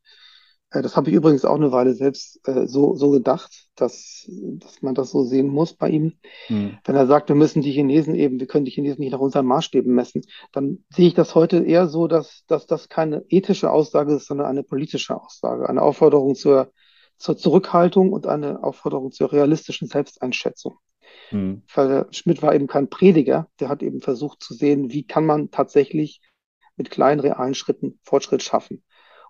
Äh, 0.70 0.82
das 0.82 0.96
habe 0.96 1.10
ich 1.10 1.16
übrigens 1.16 1.44
auch 1.44 1.56
eine 1.56 1.72
Weile 1.72 1.94
selbst 1.94 2.40
äh, 2.48 2.66
so, 2.66 2.94
so 2.94 3.10
gedacht, 3.10 3.68
dass, 3.76 4.28
dass 4.28 4.82
man 4.82 4.94
das 4.94 5.10
so 5.10 5.24
sehen 5.24 5.48
muss 5.48 5.74
bei 5.74 5.90
ihm. 5.90 6.14
Hm. 6.46 6.78
Wenn 6.84 6.96
er 6.96 7.06
sagt, 7.06 7.28
wir 7.28 7.36
müssen 7.36 7.62
die 7.62 7.72
Chinesen 7.72 8.14
eben, 8.14 8.40
wir 8.40 8.46
können 8.46 8.64
die 8.64 8.70
Chinesen 8.70 9.00
nicht 9.00 9.12
nach 9.12 9.20
unseren 9.20 9.46
Maßstäben 9.46 9.92
messen, 9.94 10.22
dann 10.52 10.84
sehe 10.90 11.08
ich 11.08 11.14
das 11.14 11.34
heute 11.34 11.64
eher 11.64 11.86
so, 11.86 12.08
dass, 12.08 12.44
dass 12.46 12.66
das 12.66 12.88
keine 12.88 13.24
ethische 13.28 13.70
Aussage 13.70 14.14
ist, 14.14 14.26
sondern 14.26 14.46
eine 14.46 14.62
politische 14.62 15.20
Aussage, 15.20 15.68
eine 15.68 15.82
Aufforderung 15.82 16.34
zur, 16.34 16.72
zur 17.16 17.36
Zurückhaltung 17.36 18.12
und 18.12 18.26
eine 18.26 18.62
Aufforderung 18.62 19.12
zur 19.12 19.32
realistischen 19.32 19.88
Selbsteinschätzung. 19.88 20.78
Hm. 21.28 21.62
Weil 21.74 22.06
Schmidt 22.10 22.42
war 22.42 22.54
eben 22.54 22.66
kein 22.66 22.88
Prediger, 22.88 23.48
der 23.60 23.68
hat 23.68 23.82
eben 23.82 24.00
versucht 24.00 24.42
zu 24.42 24.54
sehen, 24.54 24.92
wie 24.92 25.04
kann 25.04 25.26
man 25.26 25.50
tatsächlich 25.50 26.20
mit 26.76 26.90
kleinen 26.90 27.20
realen 27.20 27.54
Schritten 27.54 27.98
Fortschritt 28.02 28.42
schaffen 28.42 28.82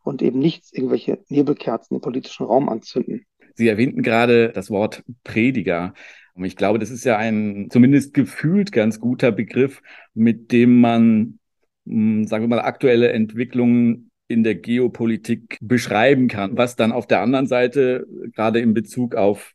und 0.07 0.23
eben 0.23 0.39
nicht 0.39 0.67
irgendwelche 0.73 1.19
Nebelkerzen 1.29 1.97
im 1.97 2.01
politischen 2.01 2.47
Raum 2.47 2.69
anzünden. 2.69 3.27
Sie 3.55 3.69
erwähnten 3.69 4.03
gerade 4.03 4.51
das 4.51 4.71
Wort 4.71 5.03
Prediger. 5.25 5.95
Und 6.35 6.45
ich 6.45 6.57
glaube, 6.57 6.79
das 6.79 6.91
ist 6.91 7.05
ja 7.05 7.17
ein 7.17 7.69
zumindest 7.71 8.15
gefühlt 8.15 8.71
ganz 8.71 9.01
guter 9.01 9.33
Begriff, 9.33 9.83
mit 10.15 10.53
dem 10.53 10.81
man, 10.81 11.39
hm, 11.87 12.27
sagen 12.27 12.45
wir 12.45 12.49
mal, 12.49 12.61
aktuelle 12.61 13.11
Entwicklungen 13.13 14.11
in 14.29 14.43
der 14.43 14.55
Geopolitik 14.55 15.59
beschreiben 15.61 16.29
kann, 16.29 16.57
was 16.57 16.77
dann 16.77 16.93
auf 16.93 17.07
der 17.07 17.21
anderen 17.21 17.47
Seite 17.47 18.07
gerade 18.35 18.61
in 18.61 18.75
Bezug 18.75 19.15
auf 19.15 19.53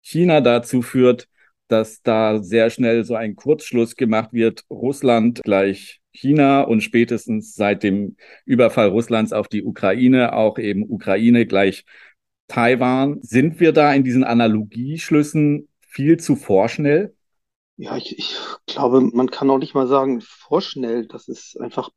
China 0.00 0.40
dazu 0.40 0.82
führt, 0.82 1.28
dass 1.68 2.02
da 2.02 2.42
sehr 2.42 2.70
schnell 2.70 3.04
so 3.04 3.14
ein 3.14 3.36
Kurzschluss 3.36 3.96
gemacht 3.96 4.32
wird, 4.32 4.64
Russland 4.70 5.42
gleich 5.42 6.00
China 6.14 6.62
und 6.62 6.80
spätestens 6.80 7.54
seit 7.54 7.82
dem 7.82 8.16
Überfall 8.44 8.88
Russlands 8.88 9.32
auf 9.32 9.48
die 9.48 9.64
Ukraine 9.64 10.32
auch 10.32 10.58
eben 10.58 10.88
Ukraine 10.88 11.44
gleich 11.44 11.84
Taiwan. 12.48 13.20
Sind 13.20 13.60
wir 13.60 13.72
da 13.72 13.92
in 13.92 14.04
diesen 14.04 14.24
Analogieschlüssen 14.24 15.68
viel 15.80 16.18
zu 16.18 16.36
vorschnell? 16.36 17.14
Ja, 17.76 17.96
ich, 17.96 18.16
ich 18.16 18.36
glaube, 18.66 19.00
man 19.00 19.30
kann 19.30 19.50
auch 19.50 19.58
nicht 19.58 19.74
mal 19.74 19.88
sagen 19.88 20.20
vorschnell. 20.20 21.06
Das 21.06 21.28
ist 21.28 21.60
einfach 21.60 21.90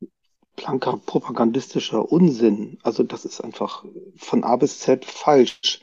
blanker 0.56 1.00
propagandistischer 1.06 2.10
Unsinn. 2.10 2.78
Also 2.82 3.04
das 3.04 3.24
ist 3.24 3.40
einfach 3.40 3.84
von 4.16 4.42
A 4.42 4.56
bis 4.56 4.80
Z 4.80 5.04
falsch. 5.04 5.80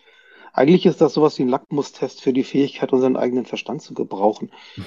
Eigentlich 0.51 0.85
ist 0.85 0.99
das 0.99 1.13
sowas 1.13 1.37
wie 1.37 1.43
ein 1.43 1.49
Lackmustest 1.49 2.21
für 2.21 2.33
die 2.33 2.43
Fähigkeit, 2.43 2.91
unseren 2.91 3.15
eigenen 3.15 3.45
Verstand 3.45 3.81
zu 3.81 3.93
gebrauchen. 3.93 4.51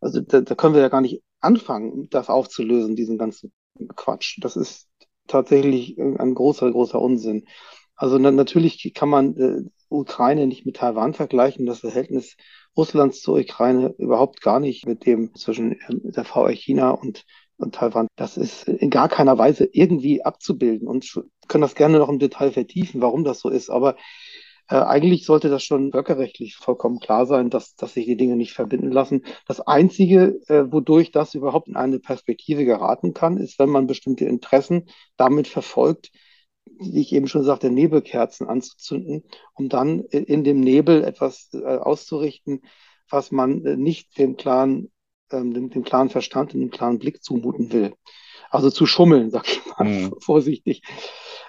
Also 0.00 0.20
da, 0.20 0.42
da 0.42 0.54
können 0.54 0.74
wir 0.74 0.82
ja 0.82 0.90
gar 0.90 1.00
nicht 1.00 1.22
anfangen, 1.44 2.08
das 2.10 2.28
aufzulösen, 2.28 2.96
diesen 2.96 3.18
ganzen 3.18 3.52
Quatsch. 3.96 4.38
Das 4.40 4.56
ist 4.56 4.88
tatsächlich 5.26 5.98
ein 5.98 6.34
großer, 6.34 6.70
großer 6.70 7.00
Unsinn. 7.00 7.46
Also 7.96 8.18
na, 8.18 8.30
natürlich 8.30 8.92
kann 8.94 9.08
man 9.08 9.36
äh, 9.36 9.62
Ukraine 9.88 10.46
nicht 10.46 10.66
mit 10.66 10.76
Taiwan 10.76 11.14
vergleichen. 11.14 11.66
Das 11.66 11.80
Verhältnis 11.80 12.36
Russlands 12.76 13.20
zur 13.20 13.38
Ukraine 13.38 13.94
überhaupt 13.98 14.40
gar 14.40 14.60
nicht 14.60 14.86
mit 14.86 15.06
dem 15.06 15.34
zwischen 15.34 15.72
äh, 15.72 15.78
der 15.90 16.24
VR 16.24 16.50
China 16.50 16.90
und, 16.90 17.24
und 17.56 17.74
Taiwan. 17.76 18.08
Das 18.16 18.36
ist 18.36 18.66
in 18.66 18.90
gar 18.90 19.08
keiner 19.08 19.38
Weise 19.38 19.68
irgendwie 19.70 20.24
abzubilden 20.24 20.88
und 20.88 21.20
können 21.48 21.62
das 21.62 21.74
gerne 21.74 21.98
noch 21.98 22.08
im 22.08 22.18
Detail 22.18 22.50
vertiefen, 22.50 23.00
warum 23.00 23.24
das 23.24 23.40
so 23.40 23.48
ist. 23.48 23.70
Aber 23.70 23.96
Äh, 24.68 24.76
eigentlich 24.76 25.26
sollte 25.26 25.48
das 25.48 25.62
schon 25.62 25.92
völkerrechtlich 25.92 26.56
vollkommen 26.56 26.98
klar 26.98 27.26
sein, 27.26 27.50
dass, 27.50 27.74
dass 27.76 27.94
sich 27.94 28.06
die 28.06 28.16
Dinge 28.16 28.36
nicht 28.36 28.52
verbinden 28.52 28.90
lassen. 28.90 29.24
Das 29.46 29.60
Einzige, 29.60 30.40
äh, 30.48 30.70
wodurch 30.72 31.10
das 31.10 31.34
überhaupt 31.34 31.68
in 31.68 31.76
eine 31.76 31.98
Perspektive 31.98 32.64
geraten 32.64 33.12
kann, 33.12 33.36
ist, 33.36 33.58
wenn 33.58 33.68
man 33.68 33.86
bestimmte 33.86 34.24
Interessen 34.24 34.88
damit 35.16 35.48
verfolgt, 35.48 36.10
wie 36.78 37.00
ich 37.00 37.12
eben 37.12 37.28
schon 37.28 37.44
sagte, 37.44 37.70
Nebelkerzen 37.70 38.48
anzuzünden, 38.48 39.24
um 39.54 39.68
dann 39.68 40.00
in 40.00 40.44
dem 40.44 40.60
Nebel 40.60 41.04
etwas 41.04 41.50
äh, 41.52 41.58
auszurichten, 41.58 42.62
was 43.10 43.30
man 43.30 43.64
äh, 43.64 43.76
nicht 43.76 44.18
dem 44.18 44.36
klaren, 44.36 44.90
ähm, 45.30 45.52
dem, 45.52 45.70
dem 45.70 45.84
klaren 45.84 46.08
Verstand 46.08 46.54
und 46.54 46.60
dem 46.60 46.70
klaren 46.70 46.98
Blick 46.98 47.22
zumuten 47.22 47.72
will. 47.72 47.94
Also 48.50 48.70
zu 48.70 48.86
schummeln, 48.86 49.30
sag 49.30 49.46
ich 49.48 49.60
mal 49.66 49.84
mhm. 49.84 50.14
vorsichtig. 50.20 50.82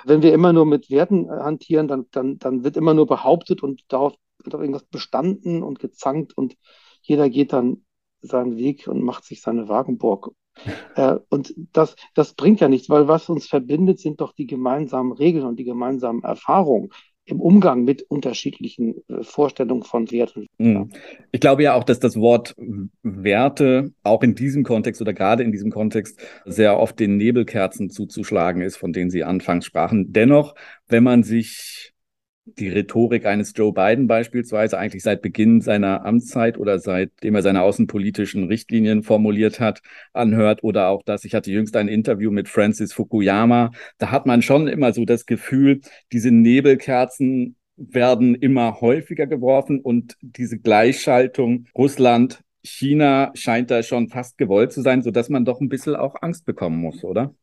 Wenn 0.05 0.21
wir 0.21 0.33
immer 0.33 0.53
nur 0.53 0.65
mit 0.65 0.89
Werten 0.89 1.25
äh, 1.25 1.31
hantieren, 1.31 1.87
dann, 1.87 2.05
dann, 2.11 2.37
dann 2.39 2.63
wird 2.63 2.77
immer 2.77 2.93
nur 2.93 3.07
behauptet 3.07 3.63
und 3.63 3.83
darauf 3.87 4.13
wird 4.43 4.55
auf 4.55 4.61
irgendwas 4.61 4.85
bestanden 4.85 5.63
und 5.63 5.79
gezankt 5.79 6.37
und 6.37 6.55
jeder 7.01 7.29
geht 7.29 7.53
dann 7.53 7.85
seinen 8.21 8.57
Weg 8.57 8.87
und 8.87 9.03
macht 9.03 9.23
sich 9.25 9.41
seine 9.41 9.67
Wagenburg. 9.67 10.31
äh, 10.95 11.17
und 11.29 11.53
das, 11.73 11.95
das 12.13 12.33
bringt 12.33 12.59
ja 12.61 12.69
nichts, 12.69 12.89
weil 12.89 13.07
was 13.07 13.29
uns 13.29 13.47
verbindet, 13.47 13.99
sind 13.99 14.21
doch 14.21 14.33
die 14.33 14.47
gemeinsamen 14.47 15.11
Regeln 15.11 15.45
und 15.45 15.57
die 15.57 15.65
gemeinsamen 15.65 16.23
Erfahrungen 16.23 16.89
im 17.25 17.41
Umgang 17.41 17.83
mit 17.83 18.03
unterschiedlichen 18.03 18.95
äh, 19.07 19.23
Vorstellungen 19.23 19.83
von 19.83 20.11
Werten. 20.11 20.47
Mhm. 20.57 20.91
Ich 21.31 21.39
glaube 21.39 21.63
ja 21.63 21.73
auch, 21.73 21.83
dass 21.83 21.99
das 21.99 22.15
Wort 22.17 22.55
Werte 23.01 23.91
auch 24.03 24.21
in 24.23 24.35
diesem 24.35 24.63
Kontext 24.63 25.01
oder 25.01 25.13
gerade 25.13 25.43
in 25.43 25.51
diesem 25.51 25.71
Kontext 25.71 26.21
sehr 26.45 26.79
oft 26.79 26.99
den 26.99 27.17
Nebelkerzen 27.17 27.89
zuzuschlagen 27.89 28.61
ist, 28.61 28.77
von 28.77 28.93
denen 28.93 29.09
Sie 29.09 29.23
anfangs 29.23 29.65
sprachen. 29.65 30.13
Dennoch, 30.13 30.55
wenn 30.87 31.03
man 31.03 31.23
sich 31.23 31.94
die 32.45 32.69
Rhetorik 32.69 33.25
eines 33.25 33.53
Joe 33.55 33.73
Biden 33.73 34.07
beispielsweise 34.07 34.77
eigentlich 34.77 35.03
seit 35.03 35.21
Beginn 35.21 35.61
seiner 35.61 36.05
Amtszeit 36.05 36.57
oder 36.57 36.79
seitdem 36.79 37.35
er 37.35 37.41
seine 37.41 37.63
außenpolitischen 37.63 38.45
Richtlinien 38.45 39.01
formuliert 39.03 39.59
hat, 39.59 39.81
anhört 40.13 40.63
oder 40.63 40.89
auch 40.89 41.03
das, 41.03 41.25
ich 41.25 41.33
hatte 41.33 41.51
jüngst 41.51 41.75
ein 41.75 41.87
Interview 41.87 42.31
mit 42.31 42.47
Francis 42.47 42.93
Fukuyama, 42.93 43.71
da 43.97 44.11
hat 44.11 44.25
man 44.27 44.41
schon 44.41 44.67
immer 44.67 44.93
so 44.93 45.05
das 45.05 45.25
Gefühl, 45.25 45.81
diese 46.11 46.31
Nebelkerzen 46.31 47.55
werden 47.77 48.35
immer 48.35 48.79
häufiger 48.79 49.27
geworfen 49.27 49.79
und 49.79 50.15
diese 50.21 50.59
Gleichschaltung 50.59 51.65
Russland, 51.75 52.41
China 52.63 53.31
scheint 53.35 53.69
da 53.69 53.83
schon 53.83 54.07
fast 54.07 54.37
gewollt 54.37 54.71
zu 54.71 54.81
sein, 54.81 55.01
sodass 55.01 55.29
man 55.29 55.45
doch 55.45 55.61
ein 55.61 55.69
bisschen 55.69 55.95
auch 55.95 56.15
Angst 56.21 56.45
bekommen 56.45 56.79
muss, 56.79 57.03
oder? 57.03 57.33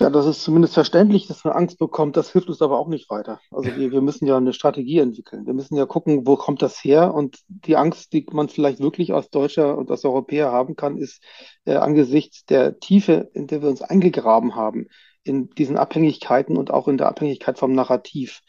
Ja, 0.00 0.08
das 0.08 0.24
ist 0.24 0.42
zumindest 0.42 0.72
verständlich, 0.72 1.26
dass 1.26 1.44
man 1.44 1.52
Angst 1.52 1.78
bekommt. 1.78 2.16
Das 2.16 2.32
hilft 2.32 2.48
uns 2.48 2.62
aber 2.62 2.78
auch 2.78 2.88
nicht 2.88 3.10
weiter. 3.10 3.38
Also 3.50 3.76
wir, 3.76 3.92
wir 3.92 4.00
müssen 4.00 4.26
ja 4.26 4.38
eine 4.38 4.54
Strategie 4.54 4.98
entwickeln. 4.98 5.44
Wir 5.44 5.52
müssen 5.52 5.76
ja 5.76 5.84
gucken, 5.84 6.26
wo 6.26 6.36
kommt 6.36 6.62
das 6.62 6.82
her? 6.82 7.12
Und 7.12 7.40
die 7.48 7.76
Angst, 7.76 8.14
die 8.14 8.24
man 8.32 8.48
vielleicht 8.48 8.80
wirklich 8.80 9.12
als 9.12 9.28
Deutscher 9.28 9.76
und 9.76 9.90
als 9.90 10.06
Europäer 10.06 10.52
haben 10.52 10.74
kann, 10.74 10.96
ist 10.96 11.22
äh, 11.66 11.74
angesichts 11.74 12.46
der 12.46 12.78
Tiefe, 12.80 13.28
in 13.34 13.46
der 13.46 13.60
wir 13.60 13.68
uns 13.68 13.82
eingegraben 13.82 14.54
haben, 14.54 14.86
in 15.22 15.50
diesen 15.50 15.76
Abhängigkeiten 15.76 16.56
und 16.56 16.70
auch 16.70 16.88
in 16.88 16.96
der 16.96 17.08
Abhängigkeit 17.08 17.58
vom 17.58 17.74
Narrativ. 17.74 18.40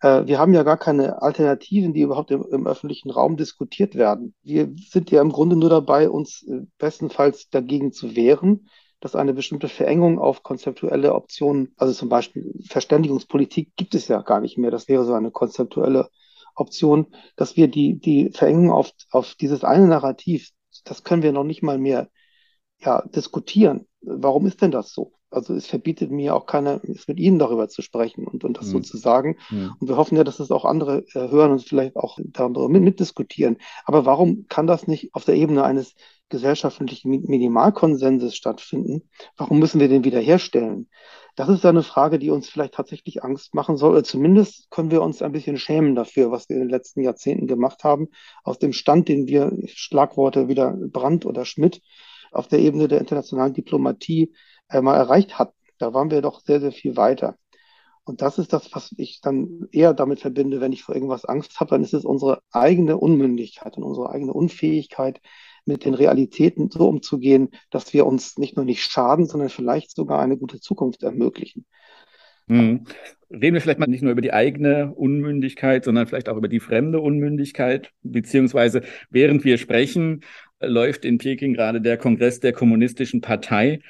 Äh, 0.00 0.26
wir 0.26 0.40
haben 0.40 0.54
ja 0.54 0.64
gar 0.64 0.76
keine 0.76 1.22
Alternativen, 1.22 1.92
die 1.92 2.00
überhaupt 2.00 2.32
im, 2.32 2.44
im, 2.50 2.66
öffentlichen 2.66 3.10
Raum 3.10 3.36
diskutiert 3.36 3.94
werden. 3.94 4.34
Wir 4.42 4.74
sind 4.88 5.12
ja 5.12 5.22
im 5.22 5.30
Grunde 5.30 5.54
nur 5.54 5.70
dabei, 5.70 6.10
uns 6.10 6.42
äh, 6.48 6.62
bestenfalls 6.78 7.48
dagegen 7.48 7.92
zu 7.92 8.16
wehren 8.16 8.66
dass 9.00 9.16
eine 9.16 9.32
bestimmte 9.32 9.68
Verengung 9.68 10.18
auf 10.18 10.42
konzeptuelle 10.42 11.14
Optionen, 11.14 11.72
also 11.76 11.92
zum 11.92 12.08
Beispiel 12.08 12.54
Verständigungspolitik 12.68 13.74
gibt 13.76 13.94
es 13.94 14.08
ja 14.08 14.20
gar 14.20 14.40
nicht 14.40 14.58
mehr. 14.58 14.70
Das 14.70 14.88
wäre 14.88 15.04
so 15.04 15.14
eine 15.14 15.30
konzeptuelle 15.30 16.08
Option, 16.54 17.06
dass 17.36 17.56
wir 17.56 17.68
die, 17.68 17.98
die 17.98 18.30
Verengung 18.30 18.70
auf, 18.70 18.92
auf 19.10 19.34
dieses 19.34 19.64
eine 19.64 19.86
Narrativ, 19.86 20.50
das 20.84 21.02
können 21.02 21.22
wir 21.22 21.32
noch 21.32 21.44
nicht 21.44 21.62
mal 21.62 21.78
mehr 21.78 22.08
ja, 22.78 23.02
diskutieren. 23.14 23.86
Warum 24.02 24.46
ist 24.46 24.62
denn 24.62 24.70
das 24.70 24.92
so? 24.92 25.12
Also 25.30 25.54
es 25.54 25.66
verbietet 25.66 26.10
mir 26.10 26.34
auch 26.34 26.46
keiner, 26.46 26.80
es 26.82 27.06
mit 27.06 27.20
Ihnen 27.20 27.38
darüber 27.38 27.68
zu 27.68 27.82
sprechen 27.82 28.26
und, 28.26 28.42
und 28.42 28.58
das 28.58 28.66
mhm. 28.66 28.70
so 28.70 28.80
zu 28.80 28.96
sagen. 28.96 29.36
Mhm. 29.50 29.74
Und 29.78 29.88
wir 29.88 29.96
hoffen 29.96 30.16
ja, 30.16 30.24
dass 30.24 30.40
es 30.40 30.50
auch 30.50 30.64
andere 30.64 31.04
äh, 31.14 31.30
hören 31.30 31.52
und 31.52 31.62
vielleicht 31.62 31.96
auch 31.96 32.18
darüber 32.22 32.68
mit, 32.68 32.82
mitdiskutieren. 32.82 33.58
Aber 33.84 34.04
warum 34.04 34.46
kann 34.48 34.66
das 34.66 34.88
nicht 34.88 35.14
auf 35.14 35.24
der 35.24 35.36
Ebene 35.36 35.62
eines 35.62 35.94
gesellschaftlichen 36.30 37.10
Minimalkonsenses 37.10 38.34
stattfinden? 38.34 39.08
Warum 39.36 39.58
müssen 39.58 39.80
wir 39.80 39.88
den 39.88 40.04
wiederherstellen? 40.04 40.88
Das 41.36 41.48
ist 41.48 41.64
eine 41.64 41.82
Frage, 41.82 42.18
die 42.18 42.30
uns 42.30 42.48
vielleicht 42.48 42.74
tatsächlich 42.74 43.22
Angst 43.22 43.54
machen 43.54 43.76
soll. 43.76 44.04
Zumindest 44.04 44.70
können 44.70 44.90
wir 44.90 45.02
uns 45.02 45.22
ein 45.22 45.32
bisschen 45.32 45.58
schämen 45.58 45.94
dafür, 45.94 46.30
was 46.30 46.48
wir 46.48 46.56
in 46.56 46.62
den 46.62 46.70
letzten 46.70 47.02
Jahrzehnten 47.02 47.46
gemacht 47.46 47.84
haben. 47.84 48.08
Aus 48.44 48.58
dem 48.58 48.72
Stand, 48.72 49.08
den 49.08 49.26
wir, 49.26 49.52
Schlagworte 49.66 50.48
wieder 50.48 50.72
Brandt 50.72 51.26
oder 51.26 51.44
Schmidt, 51.44 51.82
auf 52.32 52.48
der 52.48 52.60
Ebene 52.60 52.88
der 52.88 53.00
internationalen 53.00 53.54
Diplomatie 53.54 54.32
äh, 54.68 54.80
mal 54.80 54.96
erreicht 54.96 55.38
hatten. 55.38 55.54
Da 55.78 55.94
waren 55.94 56.10
wir 56.10 56.22
doch 56.22 56.40
sehr, 56.40 56.60
sehr 56.60 56.72
viel 56.72 56.96
weiter. 56.96 57.36
Und 58.04 58.22
das 58.22 58.38
ist 58.38 58.52
das, 58.52 58.74
was 58.74 58.92
ich 58.96 59.20
dann 59.20 59.68
eher 59.72 59.94
damit 59.94 60.20
verbinde, 60.20 60.60
wenn 60.60 60.72
ich 60.72 60.82
vor 60.82 60.94
irgendwas 60.94 61.24
Angst 61.24 61.60
habe, 61.60 61.70
dann 61.70 61.82
ist 61.82 61.94
es 61.94 62.04
unsere 62.04 62.42
eigene 62.50 62.96
Unmündigkeit 62.96 63.76
und 63.76 63.84
unsere 63.84 64.10
eigene 64.10 64.32
Unfähigkeit, 64.32 65.20
mit 65.70 65.84
den 65.84 65.94
Realitäten 65.94 66.70
so 66.70 66.88
umzugehen, 66.88 67.50
dass 67.70 67.92
wir 67.94 68.06
uns 68.06 68.36
nicht 68.36 68.56
nur 68.56 68.64
nicht 68.64 68.82
schaden, 68.82 69.26
sondern 69.26 69.48
vielleicht 69.48 69.94
sogar 69.94 70.20
eine 70.20 70.36
gute 70.36 70.60
Zukunft 70.60 71.02
ermöglichen. 71.02 71.64
Mhm. 72.46 72.84
Reden 73.30 73.54
wir 73.54 73.60
vielleicht 73.60 73.78
mal 73.78 73.86
nicht 73.86 74.02
nur 74.02 74.12
über 74.12 74.22
die 74.22 74.32
eigene 74.32 74.92
Unmündigkeit, 74.92 75.84
sondern 75.84 76.08
vielleicht 76.08 76.28
auch 76.28 76.36
über 76.36 76.48
die 76.48 76.58
fremde 76.58 77.00
Unmündigkeit, 77.00 77.92
beziehungsweise 78.02 78.82
während 79.08 79.44
wir 79.44 79.56
sprechen, 79.56 80.22
läuft 80.60 81.04
in 81.04 81.18
Peking 81.18 81.54
gerade 81.54 81.80
der 81.80 81.96
Kongress 81.96 82.40
der 82.40 82.52
Kommunistischen 82.52 83.20
Partei. 83.20 83.80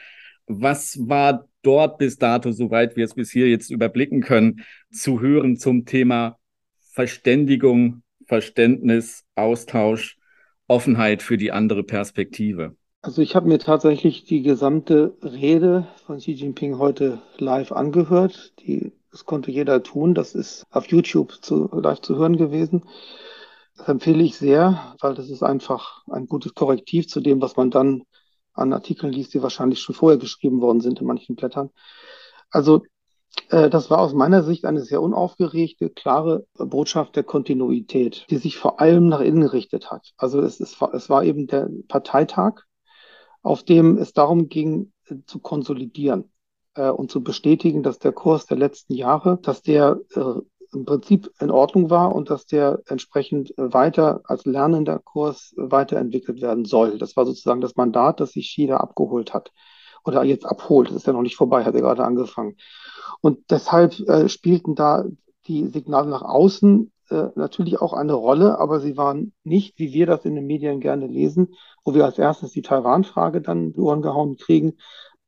Was 0.46 0.98
war 1.08 1.48
dort 1.62 1.98
bis 1.98 2.18
dato, 2.18 2.52
soweit 2.52 2.96
wir 2.96 3.04
es 3.06 3.14
bis 3.14 3.30
hier 3.30 3.48
jetzt 3.48 3.70
überblicken 3.70 4.20
können, 4.20 4.60
zu 4.92 5.20
hören 5.20 5.56
zum 5.56 5.86
Thema 5.86 6.38
Verständigung, 6.92 8.02
Verständnis, 8.26 9.24
Austausch, 9.34 10.18
Offenheit 10.70 11.22
für 11.22 11.36
die 11.36 11.52
andere 11.52 11.82
Perspektive? 11.82 12.76
Also 13.02 13.22
ich 13.22 13.34
habe 13.34 13.48
mir 13.48 13.58
tatsächlich 13.58 14.24
die 14.24 14.42
gesamte 14.42 15.16
Rede 15.22 15.88
von 16.06 16.18
Xi 16.18 16.32
Jinping 16.32 16.78
heute 16.78 17.20
live 17.38 17.72
angehört. 17.72 18.52
Die, 18.60 18.92
das 19.10 19.24
konnte 19.24 19.50
jeder 19.50 19.82
tun. 19.82 20.14
Das 20.14 20.34
ist 20.34 20.64
auf 20.70 20.86
YouTube 20.86 21.42
zu, 21.42 21.68
live 21.72 22.00
zu 22.00 22.16
hören 22.16 22.36
gewesen. 22.36 22.84
Das 23.76 23.88
empfehle 23.88 24.22
ich 24.22 24.36
sehr, 24.36 24.94
weil 25.00 25.14
das 25.14 25.28
ist 25.28 25.42
einfach 25.42 26.06
ein 26.08 26.26
gutes 26.26 26.54
Korrektiv 26.54 27.08
zu 27.08 27.20
dem, 27.20 27.40
was 27.40 27.56
man 27.56 27.70
dann 27.70 28.02
an 28.52 28.72
Artikeln 28.72 29.12
liest, 29.12 29.34
die 29.34 29.42
wahrscheinlich 29.42 29.80
schon 29.80 29.94
vorher 29.94 30.18
geschrieben 30.18 30.60
worden 30.60 30.80
sind 30.80 31.00
in 31.00 31.06
manchen 31.06 31.34
Blättern. 31.34 31.70
Also 32.50 32.84
das 33.48 33.90
war 33.90 33.98
aus 33.98 34.12
meiner 34.12 34.42
Sicht 34.42 34.64
eine 34.64 34.80
sehr 34.80 35.02
unaufgeregte, 35.02 35.90
klare 35.90 36.46
Botschaft 36.54 37.16
der 37.16 37.24
Kontinuität, 37.24 38.26
die 38.30 38.36
sich 38.36 38.56
vor 38.56 38.80
allem 38.80 39.08
nach 39.08 39.20
innen 39.20 39.40
gerichtet 39.40 39.90
hat. 39.90 40.12
Also 40.16 40.40
es, 40.40 40.60
ist, 40.60 40.80
es 40.92 41.10
war 41.10 41.24
eben 41.24 41.46
der 41.48 41.68
Parteitag, 41.88 42.62
auf 43.42 43.62
dem 43.62 43.98
es 43.98 44.12
darum 44.12 44.48
ging, 44.48 44.92
äh, 45.06 45.16
zu 45.26 45.38
konsolidieren 45.40 46.30
äh, 46.74 46.90
und 46.90 47.10
zu 47.10 47.22
bestätigen, 47.22 47.82
dass 47.82 47.98
der 47.98 48.12
Kurs 48.12 48.46
der 48.46 48.56
letzten 48.56 48.94
Jahre, 48.94 49.38
dass 49.42 49.62
der 49.62 50.00
äh, 50.14 50.34
im 50.72 50.84
Prinzip 50.84 51.32
in 51.40 51.50
Ordnung 51.50 51.90
war 51.90 52.14
und 52.14 52.30
dass 52.30 52.46
der 52.46 52.80
entsprechend 52.86 53.52
weiter 53.56 54.20
als 54.24 54.44
lernender 54.44 55.00
Kurs 55.00 55.52
weiterentwickelt 55.56 56.40
werden 56.40 56.64
soll. 56.64 56.96
Das 56.96 57.16
war 57.16 57.26
sozusagen 57.26 57.60
das 57.60 57.74
Mandat, 57.74 58.20
das 58.20 58.30
sich 58.32 58.46
China 58.46 58.76
abgeholt 58.76 59.34
hat 59.34 59.50
oder 60.04 60.22
jetzt 60.22 60.46
abholt. 60.46 60.88
Das 60.88 60.96
ist 60.96 61.06
ja 61.08 61.12
noch 61.12 61.22
nicht 61.22 61.34
vorbei, 61.34 61.64
hat 61.64 61.74
er 61.74 61.80
gerade 61.80 62.04
angefangen. 62.04 62.56
Und 63.20 63.50
deshalb 63.50 63.98
äh, 64.00 64.28
spielten 64.28 64.74
da 64.74 65.04
die 65.46 65.66
Signale 65.68 66.08
nach 66.08 66.22
außen 66.22 66.90
äh, 67.10 67.28
natürlich 67.34 67.80
auch 67.80 67.92
eine 67.92 68.14
Rolle, 68.14 68.58
aber 68.58 68.80
sie 68.80 68.96
waren 68.96 69.32
nicht, 69.42 69.78
wie 69.78 69.92
wir 69.92 70.06
das 70.06 70.24
in 70.24 70.34
den 70.34 70.46
Medien 70.46 70.80
gerne 70.80 71.06
lesen, 71.06 71.54
wo 71.84 71.94
wir 71.94 72.04
als 72.04 72.18
erstes 72.18 72.52
die 72.52 72.62
Taiwan-Frage 72.62 73.40
dann 73.40 73.72
die 73.72 73.80
Ohren 73.80 74.02
gehauen 74.02 74.36
kriegen. 74.36 74.74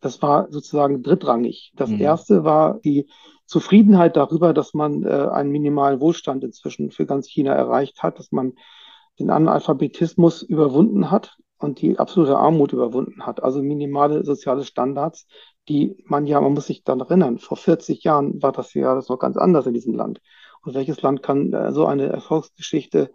Das 0.00 0.22
war 0.22 0.50
sozusagen 0.50 1.02
drittrangig. 1.02 1.72
Das 1.74 1.90
mhm. 1.90 2.00
erste 2.00 2.44
war 2.44 2.78
die 2.80 3.08
Zufriedenheit 3.46 4.16
darüber, 4.16 4.54
dass 4.54 4.74
man 4.74 5.04
äh, 5.04 5.08
einen 5.08 5.50
minimalen 5.50 6.00
Wohlstand 6.00 6.44
inzwischen 6.44 6.90
für 6.90 7.06
ganz 7.06 7.28
China 7.28 7.52
erreicht 7.52 8.02
hat, 8.02 8.18
dass 8.18 8.32
man 8.32 8.52
den 9.18 9.30
Analphabetismus 9.30 10.42
überwunden 10.42 11.10
hat 11.10 11.36
und 11.62 11.80
die 11.80 11.98
absolute 11.98 12.36
Armut 12.36 12.72
überwunden 12.72 13.26
hat. 13.26 13.42
Also 13.42 13.62
minimale 13.62 14.24
soziale 14.24 14.64
Standards, 14.64 15.26
die 15.68 15.96
man 16.04 16.26
ja, 16.26 16.40
man 16.40 16.54
muss 16.54 16.66
sich 16.66 16.84
dann 16.84 17.00
erinnern, 17.00 17.38
vor 17.38 17.56
40 17.56 18.02
Jahren 18.04 18.42
war 18.42 18.52
das 18.52 18.74
ja 18.74 18.94
das 18.94 19.08
noch 19.08 19.18
ganz 19.18 19.36
anders 19.36 19.66
in 19.66 19.74
diesem 19.74 19.94
Land. 19.94 20.20
Und 20.62 20.74
welches 20.74 21.02
Land 21.02 21.22
kann 21.22 21.52
äh, 21.52 21.72
so 21.72 21.86
eine 21.86 22.06
Erfolgsgeschichte 22.06 23.10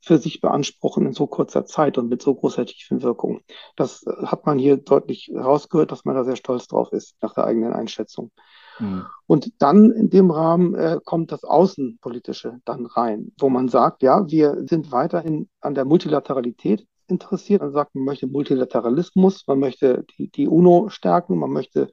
für 0.00 0.18
sich 0.18 0.40
beanspruchen 0.40 1.06
in 1.06 1.12
so 1.12 1.26
kurzer 1.26 1.64
Zeit 1.64 1.98
und 1.98 2.08
mit 2.08 2.22
so 2.22 2.34
großer 2.34 2.66
Tiefenwirkung. 2.66 3.40
Das 3.76 4.04
äh, 4.06 4.26
hat 4.26 4.46
man 4.46 4.58
hier 4.58 4.76
deutlich 4.76 5.30
herausgehört, 5.32 5.92
dass 5.92 6.04
man 6.04 6.14
da 6.14 6.24
sehr 6.24 6.36
stolz 6.36 6.68
drauf 6.68 6.92
ist, 6.92 7.16
nach 7.20 7.34
der 7.34 7.44
eigenen 7.44 7.72
Einschätzung. 7.72 8.30
Mhm. 8.78 9.06
Und 9.26 9.52
dann 9.58 9.90
in 9.90 10.10
dem 10.10 10.30
Rahmen 10.30 10.74
äh, 10.74 10.98
kommt 11.04 11.32
das 11.32 11.44
Außenpolitische 11.44 12.60
dann 12.64 12.86
rein, 12.86 13.32
wo 13.38 13.48
man 13.48 13.68
sagt, 13.68 14.02
ja, 14.02 14.28
wir 14.28 14.64
sind 14.68 14.92
weiterhin 14.92 15.48
an 15.60 15.74
der 15.74 15.84
Multilateralität 15.84 16.86
interessiert. 17.08 17.62
Man 17.62 17.72
sagt, 17.72 17.94
man 17.94 18.04
möchte 18.04 18.26
Multilateralismus, 18.26 19.46
man 19.46 19.58
möchte 19.58 20.04
die, 20.16 20.30
die 20.30 20.48
UNO 20.48 20.88
stärken, 20.88 21.38
man 21.38 21.50
möchte 21.50 21.88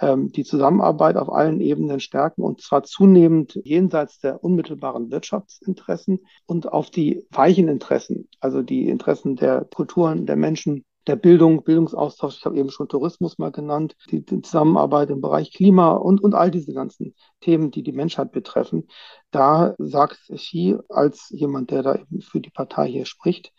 ähm, 0.00 0.32
die 0.32 0.44
Zusammenarbeit 0.44 1.16
auf 1.16 1.32
allen 1.32 1.60
Ebenen 1.60 2.00
stärken 2.00 2.42
und 2.42 2.60
zwar 2.60 2.82
zunehmend 2.82 3.58
jenseits 3.64 4.18
der 4.18 4.42
unmittelbaren 4.42 5.10
Wirtschaftsinteressen 5.10 6.20
und 6.46 6.72
auf 6.72 6.90
die 6.90 7.26
weichen 7.30 7.68
Interessen, 7.68 8.28
also 8.40 8.62
die 8.62 8.88
Interessen 8.88 9.36
der 9.36 9.64
Kulturen, 9.64 10.26
der 10.26 10.36
Menschen, 10.36 10.84
der 11.06 11.16
Bildung, 11.16 11.64
Bildungsaustausch, 11.64 12.38
ich 12.38 12.44
habe 12.44 12.58
eben 12.58 12.70
schon 12.70 12.88
Tourismus 12.88 13.38
mal 13.38 13.50
genannt, 13.50 13.96
die, 14.10 14.24
die, 14.24 14.40
Zusammenarbeit 14.42 15.10
im 15.10 15.20
Bereich 15.20 15.52
Klima 15.52 15.92
und, 15.92 16.22
und 16.22 16.34
all 16.34 16.50
diese 16.50 16.72
ganzen 16.72 17.14
Themen, 17.40 17.70
die 17.70 17.82
die 17.82 17.92
Menschheit 17.92 18.30
betreffen. 18.30 18.86
Da 19.32 19.74
sagt 19.78 20.20
Xi 20.32 20.76
als 20.88 21.28
jemand, 21.30 21.70
der 21.72 21.82
da 21.82 21.94
eben 21.96 22.20
für 22.20 22.40
die 22.40 22.50
Partei 22.50 22.88
hier 22.88 23.06
spricht, 23.06 23.52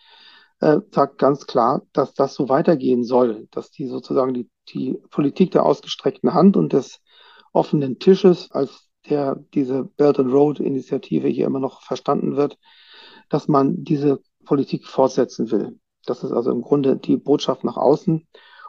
äh, 0.64 0.80
sagt 0.92 1.18
ganz 1.18 1.46
klar, 1.46 1.82
dass 1.92 2.14
das 2.14 2.36
so 2.36 2.48
weitergehen 2.48 3.04
soll, 3.04 3.48
dass 3.52 3.70
die 3.70 3.88
sozusagen 3.88 4.34
die, 4.34 4.50
die 4.70 4.94
Politik 5.10 5.52
der 5.52 5.66
ausgestreckten 5.66 6.34
Hand 6.34 6.56
und 6.56 6.72
des 6.72 7.02
offenen 7.52 8.00
Tisches, 8.00 8.50
als 8.52 8.88
der 9.10 9.36
diese 9.54 9.84
Belt 9.84 10.20
and 10.20 10.32
Road 10.32 10.62
Initiative 10.62 11.28
hier 11.28 11.48
immer 11.48 11.60
noch 11.60 11.82
verstanden 11.82 12.38
wird, 12.38 12.58
dass 13.30 13.50
man 13.50 13.84
diese 13.84 14.22
Politik 14.46 14.88
fortsetzen 14.88 15.52
will. 15.52 15.80
Das 16.06 16.24
ist 16.24 16.32
also 16.32 16.52
im 16.52 16.62
Grunde 16.62 16.96
die 16.96 17.18
Botschaft 17.18 17.66
nach 17.66 17.78
außen. 17.78 18.26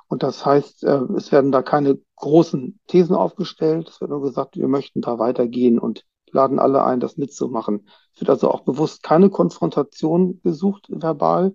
Und 0.08 0.22
das 0.24 0.44
heißt, 0.44 0.82
äh, 0.82 1.00
es 1.16 1.30
werden 1.30 1.52
da 1.52 1.62
keine 1.62 1.98
großen 2.16 2.80
Thesen 2.88 3.14
aufgestellt. 3.14 3.88
Es 3.88 4.00
wird 4.00 4.10
nur 4.10 4.22
gesagt, 4.22 4.56
wir 4.56 4.68
möchten 4.68 5.00
da 5.00 5.20
weitergehen 5.20 5.78
und 5.78 6.04
laden 6.32 6.58
alle 6.58 6.82
ein, 6.84 6.98
das 6.98 7.16
mitzumachen. 7.16 7.88
Es 8.14 8.20
wird 8.20 8.30
also 8.30 8.50
auch 8.50 8.62
bewusst 8.62 9.04
keine 9.04 9.30
Konfrontation 9.30 10.40
gesucht, 10.42 10.86
verbal. 10.88 11.54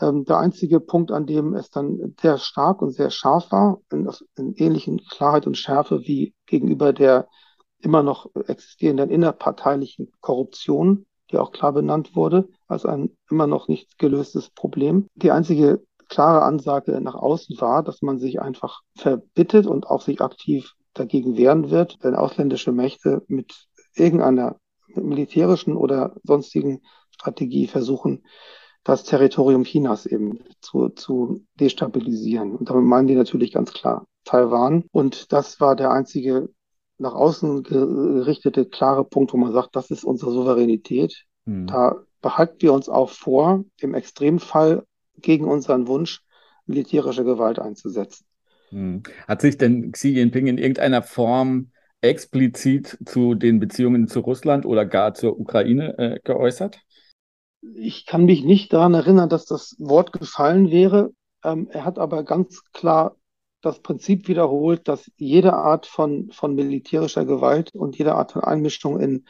Ähm, 0.00 0.24
der 0.24 0.38
einzige 0.38 0.80
Punkt, 0.80 1.12
an 1.12 1.26
dem 1.26 1.54
es 1.54 1.70
dann 1.70 2.14
sehr 2.20 2.38
stark 2.38 2.82
und 2.82 2.90
sehr 2.90 3.10
scharf 3.10 3.52
war, 3.52 3.80
in, 3.92 4.10
in 4.36 4.54
ähnlichen 4.54 4.98
Klarheit 4.98 5.46
und 5.46 5.56
Schärfe 5.56 6.00
wie 6.00 6.34
gegenüber 6.46 6.92
der 6.92 7.28
immer 7.78 8.02
noch 8.02 8.30
existierenden 8.46 9.10
innerparteilichen 9.10 10.10
Korruption, 10.20 11.06
die 11.30 11.38
auch 11.38 11.52
klar 11.52 11.72
benannt 11.72 12.16
wurde, 12.16 12.48
als 12.66 12.86
ein 12.86 13.10
immer 13.30 13.46
noch 13.46 13.68
nicht 13.68 13.98
gelöstes 13.98 14.50
Problem. 14.50 15.06
Die 15.14 15.30
einzige 15.30 15.82
klare 16.08 16.42
Ansage 16.42 17.00
nach 17.00 17.14
außen 17.14 17.60
war, 17.60 17.82
dass 17.82 18.02
man 18.02 18.18
sich 18.18 18.40
einfach 18.40 18.80
verbittet 18.96 19.66
und 19.66 19.86
auch 19.86 20.02
sich 20.02 20.20
aktiv 20.20 20.72
dagegen 20.92 21.36
wehren 21.36 21.70
wird, 21.70 21.98
wenn 22.02 22.14
ausländische 22.14 22.72
Mächte 22.72 23.22
mit 23.26 23.66
irgendeiner 23.94 24.56
militärischen 24.94 25.76
oder 25.76 26.14
sonstigen 26.22 26.82
Strategie 27.10 27.66
versuchen, 27.66 28.24
das 28.84 29.04
Territorium 29.04 29.64
Chinas 29.64 30.06
eben 30.06 30.40
zu, 30.60 30.90
zu 30.90 31.44
destabilisieren. 31.58 32.54
Und 32.54 32.68
damit 32.68 32.84
meinen 32.84 33.08
die 33.08 33.14
natürlich 33.14 33.52
ganz 33.52 33.72
klar 33.72 34.06
Taiwan. 34.24 34.84
Und 34.92 35.32
das 35.32 35.60
war 35.60 35.74
der 35.74 35.90
einzige 35.90 36.50
nach 36.98 37.14
außen 37.14 37.64
gerichtete 37.64 38.66
klare 38.66 39.04
Punkt, 39.04 39.32
wo 39.32 39.36
man 39.36 39.52
sagt, 39.52 39.74
das 39.74 39.90
ist 39.90 40.04
unsere 40.04 40.30
Souveränität. 40.30 41.24
Mhm. 41.44 41.66
Da 41.66 41.96
behalten 42.20 42.56
wir 42.60 42.72
uns 42.72 42.88
auch 42.88 43.10
vor, 43.10 43.64
im 43.80 43.94
Extremfall 43.94 44.84
gegen 45.16 45.46
unseren 45.46 45.88
Wunsch 45.88 46.22
militärische 46.66 47.24
Gewalt 47.24 47.58
einzusetzen. 47.58 48.26
Mhm. 48.70 49.02
Hat 49.26 49.40
sich 49.40 49.56
denn 49.56 49.92
Xi 49.92 50.10
Jinping 50.10 50.46
in 50.46 50.58
irgendeiner 50.58 51.02
Form 51.02 51.70
explizit 52.00 52.98
zu 53.06 53.34
den 53.34 53.60
Beziehungen 53.60 54.08
zu 54.08 54.20
Russland 54.20 54.66
oder 54.66 54.84
gar 54.84 55.14
zur 55.14 55.38
Ukraine 55.40 55.98
äh, 55.98 56.20
geäußert? 56.22 56.80
Ich 57.76 58.06
kann 58.06 58.24
mich 58.24 58.44
nicht 58.44 58.72
daran 58.72 58.94
erinnern, 58.94 59.28
dass 59.28 59.46
das 59.46 59.76
Wort 59.78 60.12
gefallen 60.12 60.70
wäre. 60.70 61.12
Ähm, 61.42 61.68
er 61.70 61.84
hat 61.84 61.98
aber 61.98 62.24
ganz 62.24 62.62
klar 62.72 63.16
das 63.60 63.80
Prinzip 63.80 64.28
wiederholt, 64.28 64.88
dass 64.88 65.10
jede 65.16 65.54
Art 65.54 65.86
von, 65.86 66.30
von 66.30 66.54
militärischer 66.54 67.24
Gewalt 67.24 67.74
und 67.74 67.96
jede 67.96 68.14
Art 68.14 68.32
von 68.32 68.44
Einmischung 68.44 69.00
in, 69.00 69.24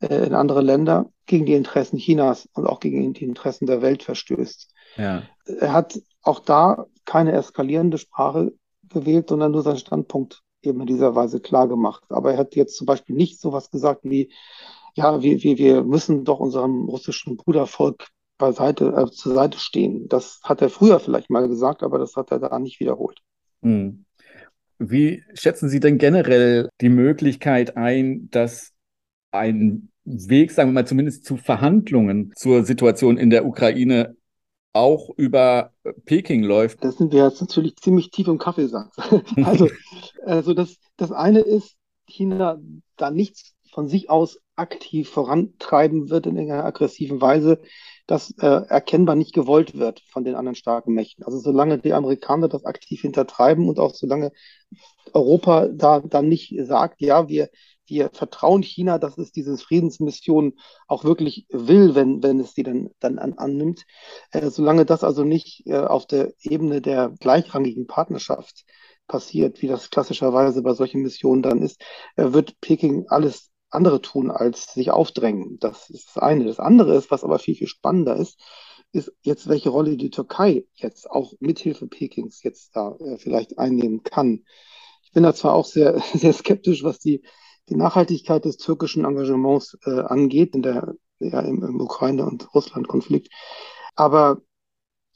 äh, 0.00 0.26
in 0.26 0.34
andere 0.34 0.60
Länder 0.60 1.10
gegen 1.26 1.46
die 1.46 1.54
Interessen 1.54 1.98
Chinas 1.98 2.48
und 2.54 2.66
auch 2.66 2.80
gegen 2.80 3.12
die 3.12 3.24
Interessen 3.24 3.66
der 3.66 3.82
Welt 3.82 4.02
verstößt. 4.02 4.72
Ja. 4.96 5.22
Er 5.44 5.72
hat 5.72 6.00
auch 6.22 6.40
da 6.40 6.86
keine 7.04 7.32
eskalierende 7.32 7.98
Sprache 7.98 8.52
gewählt, 8.88 9.28
sondern 9.28 9.52
nur 9.52 9.62
seinen 9.62 9.78
Standpunkt 9.78 10.42
eben 10.62 10.80
in 10.80 10.86
dieser 10.86 11.14
Weise 11.14 11.40
klar 11.40 11.68
gemacht. 11.68 12.04
Aber 12.10 12.32
er 12.32 12.38
hat 12.38 12.54
jetzt 12.54 12.76
zum 12.76 12.86
Beispiel 12.86 13.16
nicht 13.16 13.40
so 13.40 13.52
was 13.52 13.70
gesagt 13.70 14.02
wie, 14.04 14.32
ja, 14.94 15.22
wir, 15.22 15.42
wir, 15.42 15.58
wir 15.58 15.82
müssen 15.84 16.24
doch 16.24 16.40
unserem 16.40 16.88
russischen 16.88 17.36
Brudervolk 17.36 18.08
beiseite, 18.38 18.92
äh, 18.96 19.10
zur 19.10 19.34
Seite 19.34 19.58
stehen. 19.58 20.08
Das 20.08 20.40
hat 20.42 20.62
er 20.62 20.70
früher 20.70 20.98
vielleicht 20.98 21.30
mal 21.30 21.46
gesagt, 21.46 21.82
aber 21.82 21.98
das 21.98 22.16
hat 22.16 22.30
er 22.30 22.40
da 22.40 22.58
nicht 22.58 22.80
wiederholt. 22.80 23.18
Hm. 23.62 24.04
Wie 24.78 25.22
schätzen 25.34 25.68
Sie 25.68 25.78
denn 25.78 25.98
generell 25.98 26.70
die 26.80 26.88
Möglichkeit 26.88 27.76
ein, 27.76 28.28
dass 28.30 28.72
ein 29.30 29.90
Weg, 30.04 30.50
sagen 30.50 30.70
wir 30.70 30.74
mal, 30.74 30.86
zumindest 30.86 31.24
zu 31.24 31.36
Verhandlungen 31.36 32.32
zur 32.34 32.64
Situation 32.64 33.18
in 33.18 33.30
der 33.30 33.44
Ukraine 33.44 34.16
auch 34.72 35.10
über 35.16 35.72
Peking 36.06 36.42
läuft? 36.42 36.82
Da 36.82 36.92
sind 36.92 37.12
wir 37.12 37.24
jetzt 37.24 37.40
natürlich 37.40 37.76
ziemlich 37.76 38.10
tief 38.10 38.26
im 38.28 38.38
Kaffeesatz. 38.38 38.96
also, 39.44 39.68
also 40.24 40.54
das, 40.54 40.76
das 40.96 41.12
eine 41.12 41.40
ist, 41.40 41.76
China 42.06 42.58
da 42.96 43.10
nichts 43.10 43.54
von 43.72 43.86
sich 43.86 44.10
aus 44.10 44.40
aktiv 44.60 45.08
vorantreiben 45.08 46.10
wird 46.10 46.26
in 46.26 46.36
irgendeiner 46.36 46.64
aggressiven 46.64 47.20
Weise, 47.20 47.60
das 48.06 48.32
äh, 48.38 48.46
erkennbar 48.46 49.16
nicht 49.16 49.32
gewollt 49.32 49.78
wird 49.78 50.00
von 50.10 50.24
den 50.24 50.34
anderen 50.34 50.56
starken 50.56 50.94
Mächten. 50.94 51.24
Also 51.24 51.38
solange 51.38 51.78
die 51.78 51.92
Amerikaner 51.92 52.48
das 52.48 52.64
aktiv 52.64 53.00
hintertreiben 53.00 53.68
und 53.68 53.78
auch 53.78 53.94
solange 53.94 54.32
Europa 55.12 55.68
da 55.68 56.00
dann 56.00 56.28
nicht 56.28 56.54
sagt, 56.66 57.00
ja, 57.00 57.28
wir, 57.28 57.50
wir 57.86 58.10
vertrauen 58.12 58.62
China, 58.62 58.98
dass 58.98 59.18
es 59.18 59.32
diese 59.32 59.56
Friedensmission 59.56 60.54
auch 60.86 61.04
wirklich 61.04 61.46
will, 61.50 61.94
wenn, 61.94 62.22
wenn 62.22 62.40
es 62.40 62.54
sie 62.54 62.62
dann, 62.62 62.90
dann 63.00 63.18
an, 63.18 63.34
annimmt. 63.34 63.84
Äh, 64.32 64.50
solange 64.50 64.84
das 64.84 65.04
also 65.04 65.24
nicht 65.24 65.66
äh, 65.66 65.78
auf 65.78 66.06
der 66.06 66.32
Ebene 66.40 66.80
der 66.80 67.14
gleichrangigen 67.20 67.86
Partnerschaft 67.86 68.64
passiert, 69.06 69.60
wie 69.60 69.66
das 69.66 69.90
klassischerweise 69.90 70.62
bei 70.62 70.72
solchen 70.72 71.02
Missionen 71.02 71.42
dann 71.42 71.62
ist, 71.62 71.82
äh, 72.16 72.32
wird 72.32 72.60
Peking 72.60 73.06
alles 73.08 73.49
andere 73.70 74.00
tun, 74.00 74.30
als 74.30 74.72
sich 74.72 74.90
aufdrängen. 74.90 75.58
Das 75.60 75.90
ist 75.90 76.08
das 76.08 76.22
eine. 76.22 76.44
Das 76.44 76.58
andere 76.58 76.94
ist, 76.96 77.10
was 77.10 77.24
aber 77.24 77.38
viel, 77.38 77.54
viel 77.54 77.68
spannender 77.68 78.16
ist, 78.16 78.40
ist 78.92 79.12
jetzt, 79.22 79.48
welche 79.48 79.70
Rolle 79.70 79.96
die 79.96 80.10
Türkei 80.10 80.64
jetzt 80.74 81.10
auch 81.10 81.32
mithilfe 81.40 81.86
Pekings 81.86 82.42
jetzt 82.42 82.74
da 82.74 82.96
äh, 82.98 83.18
vielleicht 83.18 83.58
einnehmen 83.58 84.02
kann. 84.02 84.44
Ich 85.02 85.12
bin 85.12 85.22
da 85.22 85.34
zwar 85.34 85.54
auch 85.54 85.66
sehr, 85.66 86.00
sehr 86.14 86.32
skeptisch, 86.32 86.82
was 86.82 86.98
die, 86.98 87.22
die 87.68 87.76
Nachhaltigkeit 87.76 88.44
des 88.44 88.56
türkischen 88.56 89.04
Engagements 89.04 89.78
äh, 89.84 90.00
angeht 90.00 90.54
in 90.54 90.62
der, 90.62 90.94
ja, 91.20 91.40
im, 91.40 91.62
im 91.62 91.80
Ukraine- 91.80 92.26
und 92.26 92.52
Russland-Konflikt. 92.54 93.28
Aber 93.94 94.42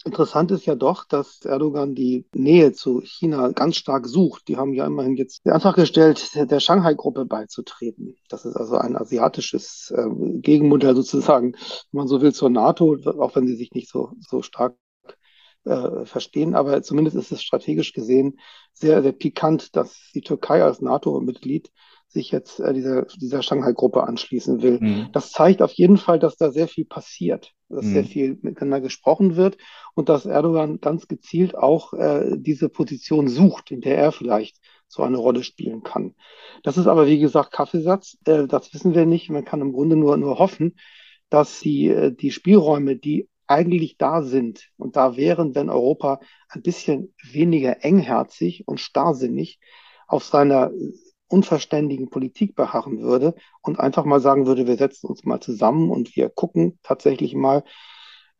Interessant 0.06 0.50
ist 0.50 0.66
ja 0.66 0.74
doch, 0.74 1.06
dass 1.06 1.46
Erdogan 1.46 1.94
die 1.94 2.26
Nähe 2.34 2.72
zu 2.72 3.00
China 3.00 3.52
ganz 3.52 3.76
stark 3.76 4.06
sucht. 4.06 4.48
Die 4.48 4.58
haben 4.58 4.74
ja 4.74 4.86
immerhin 4.86 5.16
jetzt 5.16 5.46
den 5.46 5.52
Antrag 5.52 5.76
gestellt, 5.76 6.30
der 6.34 6.60
Shanghai-Gruppe 6.60 7.24
beizutreten. 7.24 8.14
Das 8.28 8.44
ist 8.44 8.54
also 8.54 8.76
ein 8.76 8.96
asiatisches 8.96 9.94
äh, 9.96 10.06
Gegenmodell 10.40 10.94
sozusagen, 10.94 11.52
wenn 11.52 11.98
man 11.98 12.06
so 12.06 12.20
will, 12.20 12.34
zur 12.34 12.50
NATO, 12.50 12.98
auch 13.18 13.34
wenn 13.34 13.46
sie 13.46 13.56
sich 13.56 13.72
nicht 13.72 13.88
so, 13.88 14.12
so 14.20 14.42
stark 14.42 14.76
äh, 15.64 16.04
verstehen. 16.04 16.54
Aber 16.54 16.82
zumindest 16.82 17.16
ist 17.16 17.32
es 17.32 17.42
strategisch 17.42 17.94
gesehen 17.94 18.38
sehr, 18.74 19.02
sehr 19.02 19.12
pikant, 19.12 19.74
dass 19.74 20.10
die 20.14 20.20
Türkei 20.20 20.62
als 20.62 20.82
NATO-Mitglied 20.82 21.70
sich 22.14 22.30
jetzt 22.30 22.60
äh, 22.60 22.72
dieser, 22.72 23.02
dieser 23.20 23.42
Shanghai-Gruppe 23.42 24.04
anschließen 24.04 24.62
will. 24.62 24.78
Mhm. 24.80 25.08
Das 25.12 25.30
zeigt 25.30 25.60
auf 25.60 25.72
jeden 25.72 25.98
Fall, 25.98 26.18
dass 26.18 26.36
da 26.36 26.50
sehr 26.50 26.68
viel 26.68 26.86
passiert, 26.86 27.52
dass 27.68 27.84
mhm. 27.84 27.92
sehr 27.92 28.04
viel 28.04 28.38
miteinander 28.40 28.80
gesprochen 28.80 29.36
wird 29.36 29.58
und 29.94 30.08
dass 30.08 30.24
Erdogan 30.24 30.80
ganz 30.80 31.06
gezielt 31.06 31.54
auch 31.54 31.92
äh, 31.92 32.36
diese 32.36 32.70
Position 32.70 33.28
sucht, 33.28 33.70
in 33.70 33.82
der 33.82 33.98
er 33.98 34.12
vielleicht 34.12 34.56
so 34.88 35.02
eine 35.02 35.18
Rolle 35.18 35.42
spielen 35.42 35.82
kann. 35.82 36.14
Das 36.62 36.78
ist 36.78 36.86
aber, 36.86 37.06
wie 37.06 37.18
gesagt, 37.18 37.52
Kaffeesatz. 37.52 38.16
Äh, 38.24 38.46
das 38.46 38.72
wissen 38.72 38.94
wir 38.94 39.04
nicht. 39.04 39.28
Man 39.28 39.44
kann 39.44 39.60
im 39.60 39.72
Grunde 39.72 39.96
nur, 39.96 40.16
nur 40.16 40.38
hoffen, 40.38 40.76
dass 41.28 41.60
die, 41.60 41.88
äh, 41.88 42.12
die 42.12 42.30
Spielräume, 42.30 42.96
die 42.96 43.28
eigentlich 43.46 43.98
da 43.98 44.22
sind 44.22 44.70
und 44.78 44.96
da 44.96 45.16
wären, 45.16 45.54
wenn 45.54 45.68
Europa 45.68 46.20
ein 46.48 46.62
bisschen 46.62 47.12
weniger 47.22 47.84
engherzig 47.84 48.66
und 48.66 48.80
starrsinnig 48.80 49.58
auf 50.06 50.24
seiner 50.24 50.70
unverständigen 51.28 52.10
Politik 52.10 52.54
beharren 52.54 53.00
würde 53.00 53.34
und 53.62 53.80
einfach 53.80 54.04
mal 54.04 54.20
sagen 54.20 54.46
würde, 54.46 54.66
wir 54.66 54.76
setzen 54.76 55.06
uns 55.06 55.24
mal 55.24 55.40
zusammen 55.40 55.90
und 55.90 56.16
wir 56.16 56.28
gucken 56.28 56.78
tatsächlich 56.82 57.34
mal, 57.34 57.64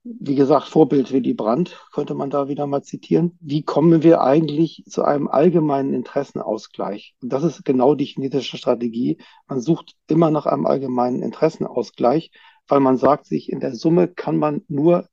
wie 0.05 0.35
gesagt, 0.35 0.69
Vorbild 0.69 1.13
Willy 1.13 1.33
Brandt 1.33 1.81
könnte 1.93 2.15
man 2.15 2.29
da 2.29 2.47
wieder 2.47 2.67
mal 2.67 2.83
zitieren. 2.83 3.39
Wie 3.41 3.63
kommen 3.63 4.03
wir 4.03 4.21
eigentlich 4.21 4.85
zu 4.87 5.03
einem 5.03 5.29
allgemeinen 5.29 5.95
Interessenausgleich? 5.95 7.17
Und 7.23 7.33
das 7.33 7.43
ist 7.43 7.65
genau 7.65 7.95
die 7.95 8.05
chinesische 8.05 8.59
Strategie. 8.59 9.17
Man 9.49 9.63
sucht 9.63 9.97
immer 10.07 10.31
nach 10.31 10.45
einem 10.45 10.67
allgemeinen 10.67 11.23
Interessenausgleich, 11.23 12.33
weil 12.69 12.81
man 12.81 12.99
sagt 12.99 13.25
sich, 13.25 13.51
in 13.51 13.61
der 13.61 13.75
Summe 13.75 14.09
kann 14.09 14.37
man 14.37 14.63
nur 14.69 15.09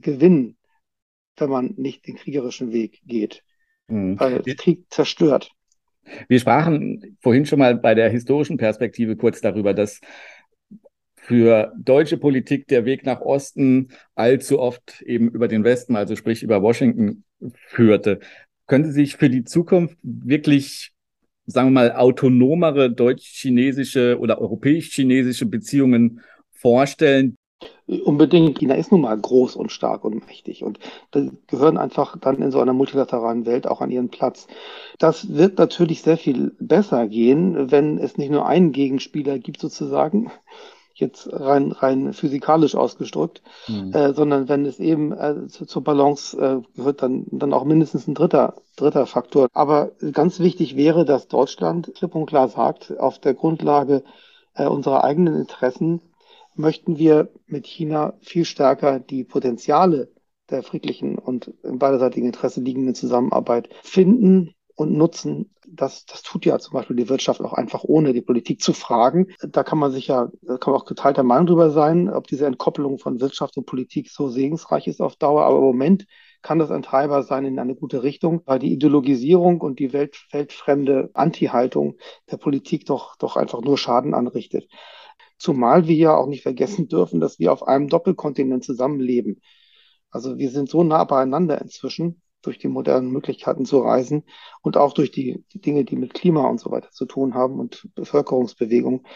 gewinnen, 0.00 0.56
wenn 1.36 1.50
man 1.50 1.74
nicht 1.76 2.06
den 2.06 2.14
kriegerischen 2.14 2.72
Weg 2.72 3.02
geht. 3.04 3.42
Mhm. 3.88 4.20
Weil 4.20 4.42
Krieg 4.42 4.86
zerstört. 4.90 5.50
Wir 6.28 6.40
sprachen 6.40 7.16
vorhin 7.20 7.46
schon 7.46 7.58
mal 7.58 7.76
bei 7.76 7.94
der 7.94 8.10
historischen 8.10 8.56
Perspektive 8.56 9.16
kurz 9.16 9.40
darüber, 9.40 9.74
dass 9.74 10.00
für 11.16 11.72
deutsche 11.76 12.16
Politik 12.16 12.68
der 12.68 12.86
Weg 12.86 13.04
nach 13.04 13.20
Osten 13.20 13.88
allzu 14.14 14.58
oft 14.58 15.02
eben 15.02 15.28
über 15.28 15.46
den 15.46 15.62
Westen, 15.62 15.94
also 15.94 16.16
sprich 16.16 16.42
über 16.42 16.62
Washington 16.62 17.24
führte. 17.66 18.20
Könnte 18.66 18.92
sich 18.92 19.16
für 19.16 19.28
die 19.28 19.44
Zukunft 19.44 19.98
wirklich, 20.02 20.92
sagen 21.44 21.68
wir 21.68 21.72
mal, 21.72 21.92
autonomere 21.92 22.90
deutsch-chinesische 22.90 24.18
oder 24.18 24.40
europäisch-chinesische 24.40 25.46
Beziehungen 25.46 26.22
vorstellen, 26.52 27.36
Unbedingt. 28.04 28.58
China 28.58 28.74
ist 28.74 28.92
nun 28.92 29.00
mal 29.00 29.18
groß 29.18 29.56
und 29.56 29.72
stark 29.72 30.04
und 30.04 30.26
mächtig 30.26 30.62
und 30.62 30.78
gehören 31.46 31.78
einfach 31.78 32.18
dann 32.18 32.42
in 32.42 32.50
so 32.50 32.60
einer 32.60 32.74
multilateralen 32.74 33.46
Welt 33.46 33.66
auch 33.66 33.80
an 33.80 33.90
ihren 33.90 34.10
Platz. 34.10 34.46
Das 34.98 35.34
wird 35.34 35.58
natürlich 35.58 36.02
sehr 36.02 36.18
viel 36.18 36.54
besser 36.60 37.08
gehen, 37.08 37.70
wenn 37.70 37.98
es 37.98 38.18
nicht 38.18 38.30
nur 38.30 38.46
einen 38.46 38.72
Gegenspieler 38.72 39.38
gibt 39.38 39.60
sozusagen, 39.60 40.30
jetzt 40.98 41.32
rein, 41.32 41.72
rein 41.72 42.12
physikalisch 42.12 42.74
ausgedrückt, 42.74 43.42
mhm. 43.68 43.92
äh, 43.94 44.12
sondern 44.12 44.48
wenn 44.48 44.66
es 44.66 44.78
eben 44.80 45.12
äh, 45.12 45.46
zu, 45.48 45.64
zur 45.64 45.82
Balance 45.82 46.36
äh, 46.36 46.76
gehört, 46.76 47.02
dann, 47.02 47.26
dann 47.30 47.54
auch 47.54 47.64
mindestens 47.64 48.06
ein 48.06 48.14
dritter, 48.14 48.56
dritter 48.76 49.06
Faktor. 49.06 49.48
Aber 49.54 49.92
ganz 50.12 50.40
wichtig 50.40 50.76
wäre, 50.76 51.04
dass 51.04 51.28
Deutschland 51.28 51.92
klipp 51.94 52.14
und 52.14 52.26
klar 52.26 52.48
sagt, 52.48 52.98
auf 52.98 53.18
der 53.18 53.34
Grundlage 53.34 54.02
äh, 54.54 54.66
unserer 54.66 55.04
eigenen 55.04 55.36
Interessen 55.36 56.02
möchten 56.58 56.98
wir 56.98 57.30
mit 57.46 57.66
China 57.66 58.14
viel 58.20 58.44
stärker 58.44 59.00
die 59.00 59.24
Potenziale 59.24 60.12
der 60.50 60.62
friedlichen 60.62 61.18
und 61.18 61.52
im 61.62 61.78
beiderseitigen 61.78 62.26
Interesse 62.26 62.60
liegenden 62.60 62.94
Zusammenarbeit 62.94 63.68
finden 63.82 64.54
und 64.74 64.96
nutzen. 64.96 65.50
Das, 65.66 66.06
das 66.06 66.22
tut 66.22 66.46
ja 66.46 66.58
zum 66.58 66.72
Beispiel 66.72 66.96
die 66.96 67.08
Wirtschaft 67.08 67.42
auch 67.42 67.52
einfach 67.52 67.84
ohne 67.84 68.12
die 68.12 68.22
Politik 68.22 68.62
zu 68.62 68.72
fragen. 68.72 69.28
Da 69.40 69.62
kann 69.62 69.78
man 69.78 69.92
sich 69.92 70.06
ja, 70.06 70.30
da 70.42 70.56
kann 70.56 70.72
man 70.72 70.80
auch 70.80 70.86
geteilter 70.86 71.22
Meinung 71.22 71.46
drüber 71.46 71.70
sein, 71.70 72.08
ob 72.08 72.26
diese 72.26 72.46
Entkoppelung 72.46 72.98
von 72.98 73.20
Wirtschaft 73.20 73.56
und 73.58 73.66
Politik 73.66 74.08
so 74.08 74.28
segensreich 74.28 74.86
ist 74.86 75.02
auf 75.02 75.16
Dauer. 75.16 75.44
Aber 75.44 75.58
im 75.58 75.64
Moment 75.64 76.06
kann 76.40 76.58
das 76.58 76.70
ein 76.70 76.82
Treiber 76.82 77.22
sein 77.22 77.44
in 77.44 77.58
eine 77.58 77.74
gute 77.74 78.02
Richtung, 78.02 78.42
weil 78.46 78.60
die 78.60 78.72
Ideologisierung 78.72 79.60
und 79.60 79.78
die 79.78 79.92
welt, 79.92 80.16
weltfremde 80.30 81.10
Anti-Haltung 81.12 81.96
der 82.30 82.36
Politik 82.36 82.86
doch, 82.86 83.16
doch 83.16 83.36
einfach 83.36 83.60
nur 83.60 83.76
Schaden 83.76 84.14
anrichtet. 84.14 84.68
Zumal 85.38 85.86
wir 85.86 85.94
ja 85.94 86.16
auch 86.16 86.26
nicht 86.26 86.42
vergessen 86.42 86.88
dürfen, 86.88 87.20
dass 87.20 87.38
wir 87.38 87.52
auf 87.52 87.66
einem 87.66 87.88
Doppelkontinent 87.88 88.64
zusammenleben. 88.64 89.40
Also 90.10 90.38
wir 90.38 90.50
sind 90.50 90.68
so 90.68 90.82
nah 90.82 91.04
beieinander 91.04 91.60
inzwischen 91.60 92.22
durch 92.42 92.58
die 92.58 92.68
modernen 92.68 93.10
Möglichkeiten 93.10 93.64
zu 93.64 93.80
reisen 93.80 94.24
und 94.62 94.76
auch 94.76 94.92
durch 94.92 95.10
die, 95.10 95.44
die 95.52 95.60
Dinge, 95.60 95.84
die 95.84 95.96
mit 95.96 96.14
Klima 96.14 96.46
und 96.46 96.60
so 96.60 96.70
weiter 96.70 96.90
zu 96.90 97.04
tun 97.04 97.34
haben 97.34 97.58
und 97.58 97.88
Bevölkerungsbewegung, 97.94 99.06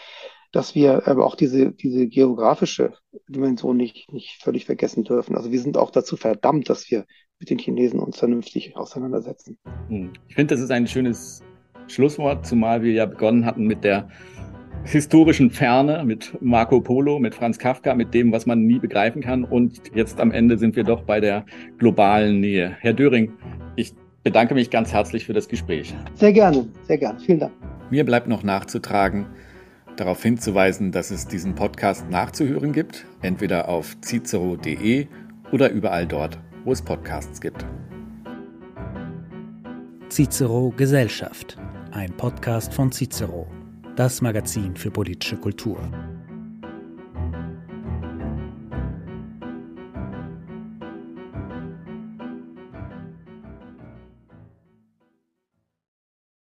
dass 0.51 0.75
wir 0.75 1.07
aber 1.07 1.25
auch 1.25 1.35
diese, 1.35 1.71
diese 1.71 2.07
geografische 2.07 2.93
Dimension 3.27 3.75
nicht, 3.75 4.11
nicht 4.13 4.41
völlig 4.43 4.65
vergessen 4.65 5.03
dürfen. 5.03 5.35
Also 5.35 5.51
wir 5.51 5.59
sind 5.59 5.77
auch 5.77 5.89
dazu 5.89 6.15
verdammt, 6.15 6.69
dass 6.69 6.91
wir 6.91 7.05
mit 7.39 7.49
den 7.49 7.57
Chinesen 7.57 7.99
uns 7.99 8.19
vernünftig 8.19 8.75
auseinandersetzen. 8.77 9.57
Hm. 9.87 10.13
Ich 10.27 10.35
finde, 10.35 10.53
das 10.53 10.63
ist 10.63 10.71
ein 10.71 10.87
schönes 10.87 11.41
Schlusswort, 11.87 12.45
zumal 12.45 12.83
wir 12.83 12.91
ja 12.93 13.05
begonnen 13.05 13.45
hatten 13.45 13.65
mit 13.65 13.83
der 13.83 14.09
historischen 14.83 15.49
Ferne 15.49 16.03
mit 16.05 16.37
Marco 16.41 16.81
Polo, 16.81 17.19
mit 17.19 17.33
Franz 17.35 17.57
Kafka, 17.57 17.95
mit 17.95 18.13
dem, 18.13 18.31
was 18.31 18.45
man 18.45 18.65
nie 18.65 18.79
begreifen 18.79 19.21
kann. 19.21 19.43
Und 19.43 19.81
jetzt 19.95 20.19
am 20.19 20.31
Ende 20.31 20.57
sind 20.57 20.75
wir 20.75 20.83
doch 20.83 21.03
bei 21.03 21.19
der 21.19 21.45
globalen 21.77 22.39
Nähe. 22.39 22.75
Herr 22.79 22.93
Döring, 22.93 23.31
ich 23.75 23.93
bedanke 24.23 24.53
mich 24.53 24.69
ganz 24.69 24.93
herzlich 24.93 25.25
für 25.25 25.33
das 25.33 25.47
Gespräch. 25.47 25.93
Sehr 26.15 26.33
gerne, 26.33 26.67
sehr 26.87 26.97
gerne. 26.97 27.19
Vielen 27.19 27.39
Dank. 27.39 27.53
Mir 27.89 28.05
bleibt 28.05 28.27
noch 28.27 28.43
nachzutragen, 28.43 29.25
darauf 29.95 30.21
hinzuweisen, 30.21 30.91
dass 30.91 31.11
es 31.11 31.27
diesen 31.27 31.55
Podcast 31.55 32.09
nachzuhören 32.09 32.73
gibt, 32.73 33.05
entweder 33.21 33.69
auf 33.69 33.95
cicero.de 34.01 35.07
oder 35.51 35.71
überall 35.71 36.07
dort, 36.07 36.39
wo 36.65 36.71
es 36.71 36.81
Podcasts 36.81 37.39
gibt. 37.39 37.65
Cicero 40.09 40.73
Gesellschaft, 40.75 41.57
ein 41.91 42.11
Podcast 42.17 42.73
von 42.73 42.91
Cicero 42.91 43.47
das 43.95 44.21
Magazin 44.21 44.75
für 44.75 44.89
politische 44.89 45.37
Kultur. 45.37 45.79